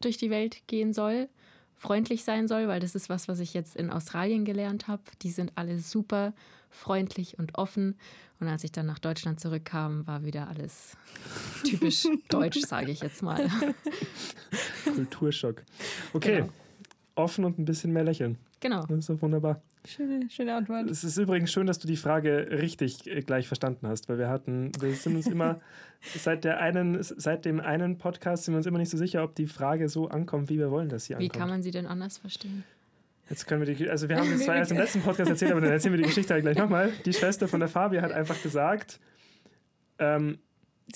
[0.01, 1.29] durch die Welt gehen soll,
[1.75, 5.03] freundlich sein soll, weil das ist was, was ich jetzt in Australien gelernt habe.
[5.23, 6.35] Die sind alle super
[6.71, 7.97] freundlich und offen.
[8.41, 10.97] Und als ich dann nach Deutschland zurückkam, war wieder alles
[11.65, 13.49] typisch deutsch, sage ich jetzt mal.
[14.85, 15.63] Kulturschock.
[16.13, 16.53] Okay, genau.
[17.15, 18.39] offen und ein bisschen mehr lächeln.
[18.61, 18.87] Genau.
[18.87, 19.61] Das ist doch wunderbar.
[19.89, 20.91] Schöne, schöne Antwort.
[20.91, 24.29] Es ist übrigens schön, dass du die Frage richtig äh, gleich verstanden hast, weil wir
[24.29, 25.61] hatten, wir sind uns immer,
[26.15, 29.35] seit, der einen, seit dem einen Podcast sind wir uns immer nicht so sicher, ob
[29.35, 31.35] die Frage so ankommt, wie wir wollen, dass sie ankommt.
[31.35, 32.65] Wie kann man sie denn anders verstehen?
[33.31, 35.63] Jetzt können wir die, also wir haben es zwar erst im letzten Podcast erzählt, aber
[35.63, 36.93] dann erzählen wir die Geschichte halt gleich nochmal.
[37.07, 39.01] Die Schwester von der Fabi hat einfach gesagt,
[39.99, 40.39] ähm,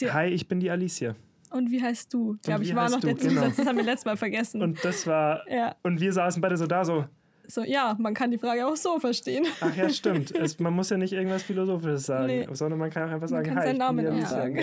[0.03, 1.17] hi, ich bin die Alicia.
[1.51, 2.35] Und wie heißt du?
[2.35, 3.07] Ich glaube, ich war noch du?
[3.07, 3.57] der Zusatz, genau.
[3.57, 4.61] das haben wir letztes Mal vergessen.
[4.61, 5.77] Und das war, ja.
[5.83, 7.07] und wir saßen beide so da, so,
[7.53, 9.47] so, ja, man kann die Frage auch so verstehen.
[9.61, 10.33] Ach ja, stimmt.
[10.43, 12.49] Es, man muss ja nicht irgendwas Philosophisches sagen, nee.
[12.53, 14.59] sondern man kann auch einfach sagen, man kann hi, seinen Namen ja sagen.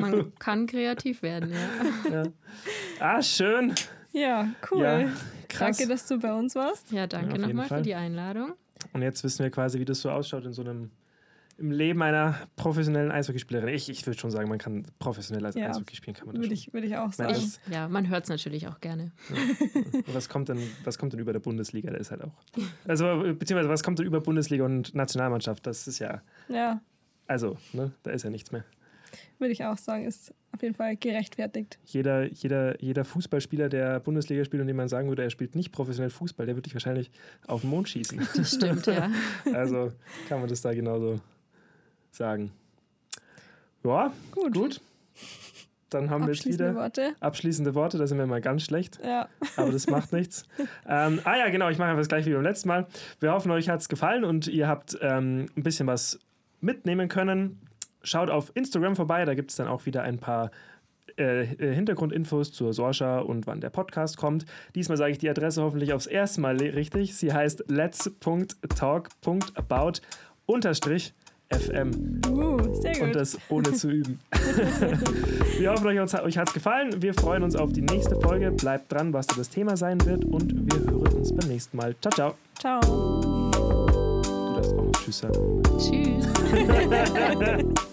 [0.00, 2.12] Man kann kreativ werden, ja.
[2.12, 2.22] ja.
[2.98, 3.74] Ah, schön.
[4.12, 4.82] Ja, cool.
[4.82, 5.08] Ja,
[5.48, 5.78] krass.
[5.78, 6.90] Danke, dass du bei uns warst.
[6.92, 8.52] Ja, danke ja, nochmal für die Einladung.
[8.92, 10.90] Und jetzt wissen wir quasi, wie das so ausschaut in so einem
[11.62, 13.68] im Leben einer professionellen Eishockeyspielerin.
[13.68, 16.52] Ich, ich würde schon sagen, man kann professionell als ja, Eishockey spielen, kann man Würde
[16.52, 17.36] ich, würd ich auch sagen.
[17.36, 19.12] Ich, ja, man hört es natürlich auch gerne.
[19.30, 20.00] Ja.
[20.12, 21.92] was kommt denn, was kommt denn über der Bundesliga?
[21.92, 22.34] Das ist halt auch.
[22.86, 25.64] Also, beziehungsweise was kommt denn über Bundesliga und Nationalmannschaft?
[25.64, 26.20] Das ist ja.
[26.48, 26.80] Ja.
[27.28, 28.64] Also, ne, da ist ja nichts mehr.
[29.38, 31.78] Würde ich auch sagen, ist auf jeden Fall gerechtfertigt.
[31.84, 35.70] Jeder, jeder, jeder Fußballspieler, der Bundesliga spielt und dem man sagen würde, er spielt nicht
[35.70, 37.10] professionell Fußball, der würde dich wahrscheinlich
[37.46, 38.26] auf den Mond schießen.
[38.36, 39.10] Das stimmt, ja.
[39.52, 39.92] Also
[40.28, 41.20] kann man das da genauso
[42.12, 42.52] sagen.
[43.84, 44.54] Ja, gut.
[44.54, 44.80] gut.
[45.90, 47.14] Dann haben wir jetzt wieder Worte.
[47.20, 47.98] abschließende Worte.
[47.98, 48.98] Da sind wir mal ganz schlecht.
[49.04, 49.28] Ja.
[49.56, 50.46] Aber das macht nichts.
[50.88, 51.68] Ähm, ah ja, genau.
[51.68, 52.86] Ich mache einfach das gleiche wie beim letzten Mal.
[53.20, 56.18] Wir hoffen, euch hat es gefallen und ihr habt ähm, ein bisschen was
[56.60, 57.60] mitnehmen können.
[58.02, 59.24] Schaut auf Instagram vorbei.
[59.24, 60.50] Da gibt es dann auch wieder ein paar
[61.18, 64.46] äh, äh Hintergrundinfos zur Sorsha und wann der Podcast kommt.
[64.74, 67.16] Diesmal sage ich die Adresse hoffentlich aufs erste Mal richtig.
[67.16, 69.92] Sie heißt let's.talk.about
[70.46, 71.14] unterstrich
[71.52, 72.20] FM.
[72.28, 73.02] Uh, sehr gut.
[73.02, 74.20] Und das ohne zu üben.
[75.58, 77.02] wir hoffen, euch, euch hat es gefallen.
[77.02, 78.50] Wir freuen uns auf die nächste Folge.
[78.52, 80.24] Bleibt dran, was das Thema sein wird.
[80.24, 81.94] Und wir hören uns beim nächsten Mal.
[82.00, 82.34] Ciao, ciao.
[82.58, 82.80] Ciao.
[83.52, 85.62] Du darfst auch noch Tschüss sagen.
[85.78, 86.28] Tschüss.